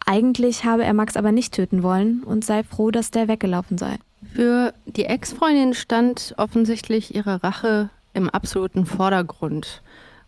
Eigentlich 0.05 0.65
habe 0.65 0.83
er 0.83 0.93
Max 0.93 1.15
aber 1.15 1.31
nicht 1.31 1.53
töten 1.53 1.81
wollen 1.81 2.23
und 2.23 2.43
sei 2.43 2.63
froh, 2.63 2.91
dass 2.91 3.11
der 3.11 3.29
weggelaufen 3.29 3.77
sei. 3.77 3.99
Für 4.33 4.73
die 4.85 5.05
Ex-Freundin 5.05 5.73
stand 5.73 6.33
offensichtlich 6.37 7.15
ihre 7.15 7.41
Rache 7.41 7.89
im 8.13 8.29
absoluten 8.29 8.85
Vordergrund. 8.85 9.81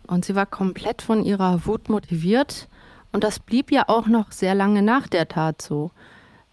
Und 0.08 0.24
sie 0.24 0.36
war 0.36 0.46
komplett 0.46 1.02
von 1.02 1.26
ihrer 1.26 1.66
Wut 1.66 1.90
motiviert. 1.90 2.70
Und 3.12 3.26
das 3.26 3.40
blieb 3.40 3.70
ja 3.72 3.84
auch 3.88 4.08
noch 4.08 4.32
sehr 4.32 4.56
lange 4.56 4.82
nach 4.82 5.08
der 5.08 5.28
Tat 5.28 5.62
so. 5.62 5.92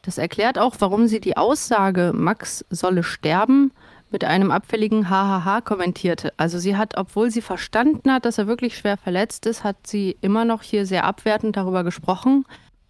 Das 0.03 0.19
erklärt 0.19 0.59
auch, 0.59 0.75
warum 0.81 1.07
sie 1.07 1.21
die 1.21 1.37
Aussage, 1.37 2.13
Max 2.15 2.65
solle 2.71 3.03
sterben, 3.03 3.71
mit 4.11 4.25
einem 4.25 4.51
abfälligen 4.51 5.09
Hahaha 5.09 5.61
kommentierte. 5.61 6.33
Also 6.37 6.59
sie 6.59 6.77
hat, 6.77 6.97
obwohl 6.97 7.31
sie 7.31 7.43
verstanden 7.43 8.13
hat, 8.13 8.25
dass 8.25 8.39
er 8.39 8.47
wirklich 8.47 8.77
schwer 8.77 8.97
verletzt 8.97 9.47
ist, 9.47 9.65
hat 9.65 9.87
sie 9.87 10.17
immer 10.21 10.45
noch 10.45 10.63
hier 10.63 10.87
sehr 10.87 11.05
abwertend 11.05 11.57
darüber 11.57 11.85
gesprochen. 11.85 12.45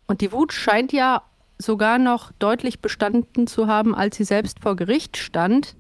Und 0.07 0.23
die 0.23 0.33
Wut 0.33 0.53
scheint 0.53 0.93
ja 0.93 1.23
sogar 1.59 1.99
noch 1.99 2.33
deutlich 2.39 2.81
bestanden 2.81 3.47
zu 3.47 3.67
haben, 3.67 3.95
als 3.95 4.17
sie 4.17 4.25
selbst 4.25 4.61
vor 4.61 4.77
Gericht 4.77 5.17
stand. 5.19 5.77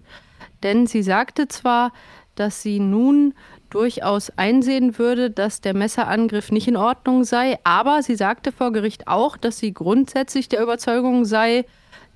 Denn 0.62 0.86
sie 0.86 1.02
sagte 1.02 1.48
zwar, 1.48 1.92
dass 2.34 2.62
sie 2.62 2.78
nun 2.78 3.34
durchaus 3.70 4.30
einsehen 4.36 4.98
würde, 4.98 5.30
dass 5.30 5.60
der 5.60 5.74
Messerangriff 5.74 6.50
nicht 6.50 6.68
in 6.68 6.76
Ordnung 6.76 7.24
sei. 7.24 7.58
Aber 7.64 8.02
sie 8.02 8.16
sagte 8.16 8.52
vor 8.52 8.72
Gericht 8.72 9.08
auch, 9.08 9.36
dass 9.36 9.58
sie 9.58 9.72
grundsätzlich 9.72 10.48
der 10.48 10.62
Überzeugung 10.62 11.24
sei, 11.24 11.64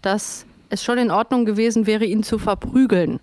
dass 0.02 0.46
es 0.74 0.84
schon 0.84 0.98
in 0.98 1.10
Ordnung 1.10 1.44
gewesen 1.44 1.87
wäre, 1.87 2.04
ihn 2.04 2.22
zu 2.22 2.38
verprügeln. 2.38 3.20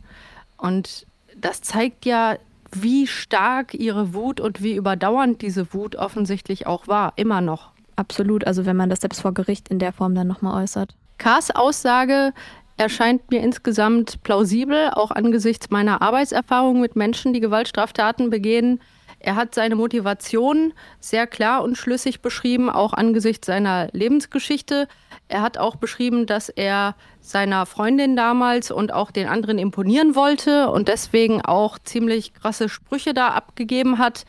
Und 0.57 1.05
das 1.37 1.61
zeigt 1.61 2.05
ja, 2.05 2.37
wie 2.71 3.07
stark 3.07 3.73
ihre 3.73 4.13
Wut 4.13 4.39
und 4.39 4.63
wie 4.63 4.75
überdauernd 4.75 5.41
diese 5.41 5.73
Wut 5.73 5.95
offensichtlich 5.95 6.67
auch 6.67 6.87
war, 6.87 7.13
immer 7.17 7.41
noch. 7.41 7.71
Absolut, 7.95 8.47
also 8.47 8.65
wenn 8.65 8.77
man 8.77 8.89
das 8.89 9.01
selbst 9.01 9.21
vor 9.21 9.33
Gericht 9.33 9.69
in 9.69 9.79
der 9.79 9.91
Form 9.91 10.15
dann 10.15 10.27
nochmal 10.27 10.63
äußert. 10.63 10.95
Kars 11.17 11.51
Aussage, 11.51 12.33
erscheint 12.77 13.29
mir 13.29 13.41
insgesamt 13.41 14.23
plausibel, 14.23 14.89
auch 14.93 15.11
angesichts 15.11 15.69
meiner 15.69 16.01
Arbeitserfahrung 16.01 16.81
mit 16.81 16.95
Menschen, 16.95 17.33
die 17.33 17.39
Gewaltstraftaten 17.39 18.29
begehen. 18.29 18.79
Er 19.19 19.35
hat 19.35 19.53
seine 19.53 19.75
Motivation 19.75 20.73
sehr 20.99 21.27
klar 21.27 21.63
und 21.63 21.77
schlüssig 21.77 22.21
beschrieben, 22.21 22.69
auch 22.69 22.93
angesichts 22.93 23.45
seiner 23.45 23.89
Lebensgeschichte. 23.91 24.87
Er 25.31 25.41
hat 25.41 25.57
auch 25.57 25.75
beschrieben, 25.75 26.25
dass 26.25 26.49
er 26.49 26.95
seiner 27.19 27.65
Freundin 27.65 28.15
damals 28.15 28.69
und 28.69 28.93
auch 28.93 29.11
den 29.11 29.27
anderen 29.27 29.57
imponieren 29.57 30.15
wollte 30.15 30.69
und 30.69 30.87
deswegen 30.87 31.41
auch 31.41 31.79
ziemlich 31.79 32.33
krasse 32.33 32.69
Sprüche 32.69 33.13
da 33.13 33.29
abgegeben 33.29 33.97
hat, 33.97 34.25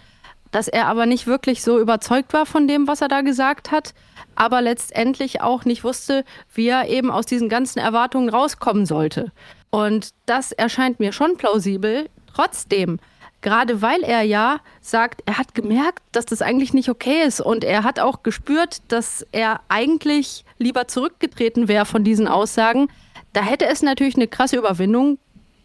dass 0.50 0.68
er 0.68 0.86
aber 0.86 1.06
nicht 1.06 1.26
wirklich 1.26 1.62
so 1.62 1.80
überzeugt 1.80 2.32
war 2.32 2.46
von 2.46 2.68
dem, 2.68 2.86
was 2.86 3.00
er 3.00 3.08
da 3.08 3.22
gesagt 3.22 3.70
hat 3.70 3.94
aber 4.34 4.62
letztendlich 4.62 5.40
auch 5.40 5.64
nicht 5.64 5.84
wusste, 5.84 6.24
wie 6.52 6.68
er 6.68 6.88
eben 6.88 7.10
aus 7.10 7.26
diesen 7.26 7.48
ganzen 7.48 7.78
Erwartungen 7.78 8.28
rauskommen 8.28 8.86
sollte. 8.86 9.32
Und 9.70 10.10
das 10.26 10.52
erscheint 10.52 11.00
mir 11.00 11.12
schon 11.12 11.36
plausibel. 11.36 12.08
Trotzdem, 12.32 12.98
gerade 13.42 13.82
weil 13.82 14.02
er 14.02 14.22
ja 14.22 14.60
sagt, 14.80 15.22
er 15.26 15.38
hat 15.38 15.54
gemerkt, 15.54 16.02
dass 16.12 16.26
das 16.26 16.42
eigentlich 16.42 16.72
nicht 16.72 16.88
okay 16.88 17.22
ist 17.24 17.40
und 17.40 17.64
er 17.64 17.84
hat 17.84 18.00
auch 18.00 18.22
gespürt, 18.22 18.80
dass 18.88 19.26
er 19.32 19.60
eigentlich 19.68 20.44
lieber 20.58 20.88
zurückgetreten 20.88 21.68
wäre 21.68 21.84
von 21.84 22.04
diesen 22.04 22.28
Aussagen, 22.28 22.88
da 23.32 23.42
hätte 23.42 23.66
es 23.66 23.82
natürlich 23.82 24.16
eine 24.16 24.28
krasse 24.28 24.56
Überwindung 24.56 25.18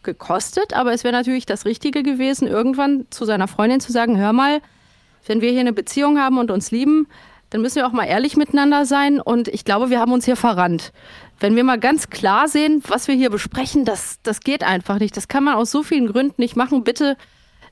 gekostet, 0.04 0.74
aber 0.74 0.94
es 0.94 1.04
wäre 1.04 1.14
natürlich 1.14 1.46
das 1.46 1.66
Richtige 1.66 2.04
gewesen, 2.04 2.48
irgendwann 2.48 3.06
zu 3.10 3.26
seiner 3.26 3.48
Freundin 3.48 3.80
zu 3.80 3.92
sagen, 3.92 4.18
hör 4.18 4.34
mal, 4.34 4.62
wenn 5.26 5.42
wir 5.42 5.52
hier 5.52 5.62
eine 5.62 5.74
Beziehung 5.74 6.18
haben 6.20 6.38
und 6.38 6.50
uns 6.52 6.72
lieben, 6.72 7.08
dann 7.50 7.62
müssen 7.62 7.78
wir 7.78 7.88
auch 7.88 7.92
mal 7.92 8.06
ehrlich 8.06 8.36
miteinander 8.36 8.86
sein. 8.86 9.22
Und 9.22 9.48
ich 9.48 9.66
glaube, 9.66 9.90
wir 9.90 10.00
haben 10.00 10.12
uns 10.12 10.26
hier 10.26 10.36
verrannt. 10.36 10.92
Wenn 11.40 11.56
wir 11.56 11.64
mal 11.64 11.80
ganz 11.80 12.10
klar 12.10 12.48
sehen, 12.48 12.84
was 12.88 13.08
wir 13.08 13.16
hier 13.16 13.30
besprechen, 13.30 13.86
das, 13.86 14.20
das 14.24 14.42
geht 14.42 14.64
einfach 14.64 15.00
nicht. 15.00 15.16
Das 15.16 15.28
kann 15.28 15.44
man 15.44 15.56
aus 15.56 15.72
so 15.72 15.84
vielen 15.84 16.08
Gründen 16.08 16.42
nicht 16.42 16.56
machen. 16.56 16.84
Bitte 16.84 17.16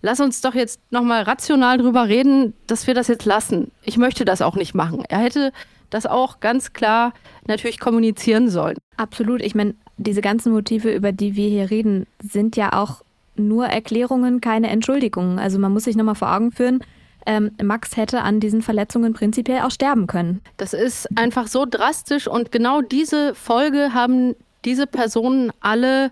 lass 0.06 0.20
uns 0.20 0.40
doch 0.42 0.54
jetzt 0.54 0.80
nochmal 0.92 1.24
rational 1.24 1.80
drüber 1.80 2.08
reden, 2.08 2.54
dass 2.68 2.86
wir 2.86 2.94
das 2.94 3.08
jetzt 3.08 3.26
lassen. 3.26 3.72
Ich 3.84 3.98
möchte 3.98 4.24
das 4.24 4.42
auch 4.42 4.56
nicht 4.56 4.76
machen. 4.76 5.04
Er 5.10 5.18
hätte 5.18 5.52
das 5.90 6.06
auch 6.06 6.40
ganz 6.40 6.74
klar 6.74 7.14
natürlich 7.48 7.80
kommunizieren 7.80 8.50
sollen. 8.50 8.78
Absolut. 8.98 9.42
Ich 9.42 9.56
meine, 9.56 9.74
diese 9.98 10.22
ganzen 10.22 10.54
Motive, 10.54 10.94
über 10.94 11.12
die 11.12 11.36
wir 11.36 11.50
hier 11.50 11.72
reden, 11.72 12.06
sind 12.22 12.56
ja 12.56 12.74
auch 12.74 13.02
nur 13.36 13.66
Erklärungen, 13.66 14.42
keine 14.42 14.70
Entschuldigungen. 14.70 15.40
Also 15.40 15.58
man 15.58 15.74
muss 15.74 15.86
sich 15.86 15.96
nochmal 15.96 16.16
vor 16.16 16.34
Augen 16.34 16.52
führen, 16.52 16.84
ähm, 17.26 17.52
Max 17.62 17.98
hätte 17.98 18.22
an 18.22 18.40
diesen 18.40 18.62
Verletzungen 18.62 19.14
prinzipiell 19.14 19.62
auch 19.62 19.72
sterben 19.72 20.06
können. 20.06 20.42
Das 20.58 20.74
ist 20.74 21.08
einfach 21.18 21.48
so 21.48 21.66
drastisch 21.68 22.28
und 22.28 22.52
genau 22.52 22.82
diese 22.82 23.34
Folge 23.34 23.94
haben 23.94 24.36
diese 24.64 24.86
Personen 24.86 25.52
alle 25.60 26.12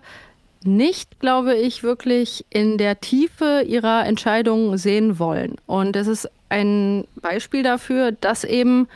nicht, 0.66 1.20
glaube 1.20 1.54
ich, 1.54 1.82
wirklich 1.82 2.44
in 2.50 2.78
der 2.78 3.00
Tiefe 3.00 3.62
ihrer 3.66 4.06
Entscheidung 4.06 4.76
sehen 4.76 5.18
wollen. 5.18 5.56
Und 5.66 5.96
es 5.96 6.06
ist 6.06 6.30
ein 6.48 7.06
Beispiel 7.16 7.62
dafür, 7.62 8.12
dass 8.12 8.44
eben 8.44 8.88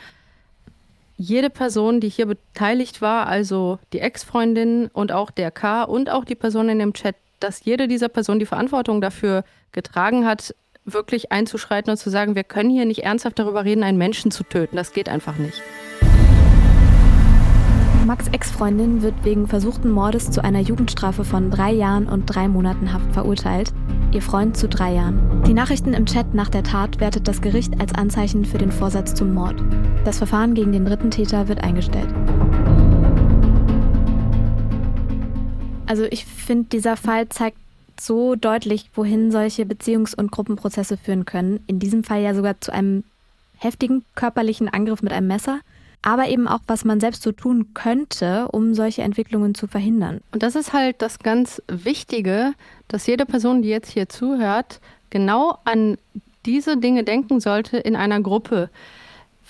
jede 1.17 1.51
Person, 1.51 2.01
die 2.01 2.09
hier 2.09 2.27
beteiligt 2.27 3.03
war, 3.03 3.27
also 3.27 3.79
die 3.93 4.01
Ex-Freundin 4.01 4.89
und 4.93 5.11
auch 5.13 5.31
der 5.31 5.51
K 5.51 5.83
und 5.83 6.11
auch 6.11 6.25
die 6.25 6.37
Person 6.37 6.69
in 6.69 6.79
dem 6.79 6.93
Chat, 6.93 7.17
dass 7.41 7.65
jede 7.65 7.89
dieser 7.89 8.09
Personen 8.09 8.39
die 8.39 8.47
Verantwortung 8.47 9.01
dafür 9.01 9.45
getragen 9.73 10.27
hat, 10.27 10.55
wirklich 10.85 11.33
einzuschreiten 11.33 11.91
und 11.91 11.97
zu 11.97 12.09
sagen, 12.09 12.35
wir 12.35 12.45
können 12.45 12.71
hier 12.71 12.87
nicht 12.87 13.05
ernsthaft 13.05 13.39
darüber 13.39 13.65
reden, 13.65 13.83
einen 13.83 13.99
Menschen 13.99 14.31
zu 14.31 14.45
töten. 14.45 14.77
Das 14.77 14.93
geht 14.93 15.09
einfach 15.09 15.37
nicht. 15.37 15.61
Max 18.09 18.27
Ex-Freundin 18.29 19.03
wird 19.03 19.23
wegen 19.23 19.47
versuchten 19.47 19.90
Mordes 19.90 20.31
zu 20.31 20.42
einer 20.42 20.61
Jugendstrafe 20.61 21.27
von 21.27 21.51
drei 21.51 21.73
Jahren 21.73 22.09
und 22.09 22.25
drei 22.25 22.49
Monaten 22.49 22.90
Haft 22.94 23.12
verurteilt, 23.12 23.75
ihr 24.12 24.23
Freund 24.23 24.57
zu 24.57 24.66
drei 24.66 24.94
Jahren. 24.94 25.42
Die 25.47 25.53
Nachrichten 25.53 25.92
im 25.92 26.07
Chat 26.07 26.33
nach 26.33 26.49
der 26.49 26.62
Tat 26.62 27.01
wertet 27.01 27.29
das 27.29 27.42
Gericht 27.42 27.79
als 27.79 27.94
Anzeichen 27.94 28.47
für 28.47 28.57
den 28.57 28.73
Vorsatz 28.73 29.12
zum 29.12 29.35
Mord. 29.35 29.62
Das 30.07 30.16
Verfahren 30.16 30.55
gegen 30.55 30.73
den 30.73 30.87
dritten 30.87 31.11
Täter 31.11 31.49
wird 31.49 31.62
eingestellt. 31.62 32.09
Also 35.85 36.05
ich 36.05 36.25
finde, 36.25 36.71
dieser 36.73 36.97
Fall 36.97 37.29
zeigt 37.29 37.59
so 38.01 38.37
deutlich, 38.37 38.88
wohin 38.94 39.31
solche 39.31 39.64
Beziehungs- 39.64 40.16
und 40.16 40.33
Gruppenprozesse 40.33 40.97
führen 40.97 41.27
können. 41.27 41.61
In 41.66 41.79
diesem 41.79 42.05
Fall 42.05 42.23
ja 42.23 42.35
sogar 42.35 42.59
zu 42.59 42.73
einem 42.73 43.05
heftigen 43.59 44.03
körperlichen 44.14 44.71
Angriff 44.71 45.03
mit 45.03 45.12
einem 45.12 45.27
Messer 45.27 45.61
aber 46.03 46.29
eben 46.29 46.47
auch, 46.47 46.61
was 46.67 46.85
man 46.85 47.01
selbst 47.01 47.23
so 47.23 47.33
tun 47.33 47.75
könnte, 47.75 48.49
um 48.49 48.75
solche 48.75 49.03
Entwicklungen 49.03 49.55
zu 49.55 49.67
verhindern. 49.67 50.21
Und 50.33 50.43
das 50.43 50.55
ist 50.55 50.73
halt 50.73 51.03
das 51.03 51.19
ganz 51.19 51.63
Wichtige, 51.69 52.55
dass 52.87 53.07
jede 53.07 53.27
Person, 53.27 53.63
die 53.63 53.69
jetzt 53.69 53.91
hier 53.91 54.09
zuhört, 54.09 54.81
genau 55.11 55.59
an 55.65 55.99
diese 56.47 56.77
Dinge 56.77 57.05
denken 57.05 57.41
sollte 57.41 57.79
in 57.79 57.97
einer 57.97 58.21
Gruppe. 58.21 58.71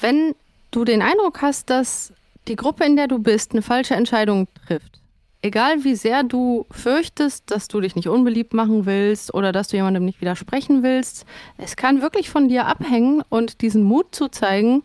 Wenn 0.00 0.34
du 0.70 0.84
den 0.84 1.02
Eindruck 1.02 1.42
hast, 1.42 1.70
dass 1.70 2.12
die 2.48 2.56
Gruppe, 2.56 2.84
in 2.84 2.96
der 2.96 3.08
du 3.08 3.18
bist, 3.18 3.52
eine 3.52 3.62
falsche 3.62 3.94
Entscheidung 3.94 4.48
trifft, 4.66 5.00
egal 5.42 5.84
wie 5.84 5.94
sehr 5.94 6.22
du 6.22 6.66
fürchtest, 6.70 7.50
dass 7.50 7.68
du 7.68 7.80
dich 7.80 7.94
nicht 7.94 8.08
unbeliebt 8.08 8.54
machen 8.54 8.86
willst 8.86 9.32
oder 9.34 9.52
dass 9.52 9.68
du 9.68 9.76
jemandem 9.76 10.04
nicht 10.04 10.20
widersprechen 10.20 10.82
willst, 10.82 11.26
es 11.58 11.76
kann 11.76 12.02
wirklich 12.02 12.30
von 12.30 12.48
dir 12.48 12.66
abhängen 12.66 13.22
und 13.28 13.60
diesen 13.60 13.82
Mut 13.82 14.14
zu 14.14 14.28
zeigen, 14.28 14.82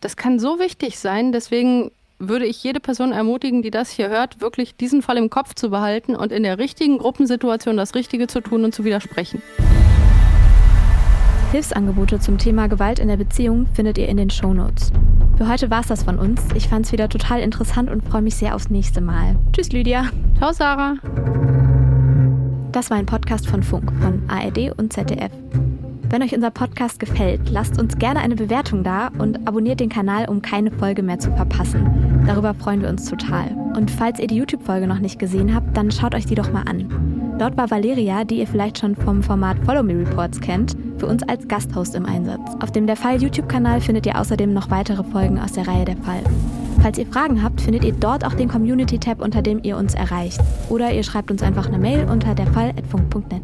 das 0.00 0.16
kann 0.16 0.38
so 0.38 0.58
wichtig 0.58 0.98
sein. 0.98 1.32
Deswegen 1.32 1.90
würde 2.18 2.46
ich 2.46 2.62
jede 2.62 2.80
Person 2.80 3.12
ermutigen, 3.12 3.62
die 3.62 3.70
das 3.70 3.90
hier 3.90 4.08
hört, 4.08 4.40
wirklich 4.40 4.76
diesen 4.76 5.02
Fall 5.02 5.18
im 5.18 5.30
Kopf 5.30 5.54
zu 5.54 5.70
behalten 5.70 6.16
und 6.16 6.32
in 6.32 6.42
der 6.42 6.58
richtigen 6.58 6.98
Gruppensituation 6.98 7.76
das 7.76 7.94
Richtige 7.94 8.26
zu 8.26 8.40
tun 8.40 8.64
und 8.64 8.74
zu 8.74 8.84
widersprechen. 8.84 9.42
Hilfsangebote 11.52 12.18
zum 12.18 12.38
Thema 12.38 12.66
Gewalt 12.68 12.98
in 12.98 13.08
der 13.08 13.16
Beziehung 13.16 13.66
findet 13.74 13.98
ihr 13.98 14.08
in 14.08 14.16
den 14.16 14.30
Shownotes. 14.30 14.92
Für 15.38 15.48
heute 15.48 15.70
war 15.70 15.80
es 15.80 15.86
das 15.86 16.02
von 16.02 16.18
uns. 16.18 16.40
Ich 16.54 16.68
fand 16.68 16.86
es 16.86 16.92
wieder 16.92 17.08
total 17.08 17.40
interessant 17.40 17.90
und 17.90 18.02
freue 18.02 18.22
mich 18.22 18.36
sehr 18.36 18.54
aufs 18.54 18.70
nächste 18.70 19.00
Mal. 19.00 19.36
Tschüss, 19.52 19.70
Lydia. 19.70 20.10
Ciao, 20.38 20.52
Sarah. 20.52 20.94
Das 22.72 22.90
war 22.90 22.96
ein 22.96 23.06
Podcast 23.06 23.46
von 23.46 23.62
Funk, 23.62 23.92
von 24.00 24.22
ARD 24.28 24.72
und 24.76 24.92
ZDF. 24.92 25.32
Wenn 26.08 26.22
euch 26.22 26.34
unser 26.34 26.50
Podcast 26.52 27.00
gefällt, 27.00 27.50
lasst 27.50 27.80
uns 27.80 27.98
gerne 27.98 28.20
eine 28.20 28.36
Bewertung 28.36 28.84
da 28.84 29.10
und 29.18 29.46
abonniert 29.48 29.80
den 29.80 29.88
Kanal, 29.88 30.28
um 30.28 30.40
keine 30.40 30.70
Folge 30.70 31.02
mehr 31.02 31.18
zu 31.18 31.32
verpassen. 31.32 32.24
Darüber 32.26 32.54
freuen 32.54 32.80
wir 32.80 32.88
uns 32.88 33.10
total. 33.10 33.50
Und 33.76 33.90
falls 33.90 34.20
ihr 34.20 34.28
die 34.28 34.36
YouTube-Folge 34.36 34.86
noch 34.86 35.00
nicht 35.00 35.18
gesehen 35.18 35.54
habt, 35.54 35.76
dann 35.76 35.90
schaut 35.90 36.14
euch 36.14 36.26
die 36.26 36.36
doch 36.36 36.52
mal 36.52 36.62
an. 36.62 37.36
Dort 37.38 37.56
war 37.56 37.70
Valeria, 37.70 38.24
die 38.24 38.38
ihr 38.38 38.46
vielleicht 38.46 38.78
schon 38.78 38.94
vom 38.94 39.22
Format 39.22 39.58
Follow 39.64 39.82
Me 39.82 39.98
Reports 39.98 40.40
kennt, 40.40 40.76
für 40.98 41.06
uns 41.06 41.22
als 41.24 41.46
Gasthost 41.48 41.94
im 41.94 42.06
Einsatz. 42.06 42.56
Auf 42.60 42.70
dem 42.70 42.86
Der 42.86 42.96
Fall 42.96 43.20
YouTube-Kanal 43.20 43.80
findet 43.80 44.06
ihr 44.06 44.18
außerdem 44.18 44.52
noch 44.52 44.70
weitere 44.70 45.02
Folgen 45.02 45.38
aus 45.38 45.52
der 45.52 45.66
Reihe 45.66 45.84
Der 45.84 45.96
Fall. 45.98 46.22
Falls 46.80 46.98
ihr 46.98 47.06
Fragen 47.06 47.42
habt, 47.42 47.60
findet 47.60 47.84
ihr 47.84 47.92
dort 47.92 48.24
auch 48.24 48.34
den 48.34 48.48
Community-Tab, 48.48 49.20
unter 49.20 49.42
dem 49.42 49.60
ihr 49.64 49.76
uns 49.76 49.94
erreicht. 49.94 50.40
Oder 50.68 50.92
ihr 50.92 51.02
schreibt 51.02 51.30
uns 51.30 51.42
einfach 51.42 51.66
eine 51.66 51.78
Mail 51.78 52.06
unter 52.08 52.34
derfall.funk.net. 52.34 53.42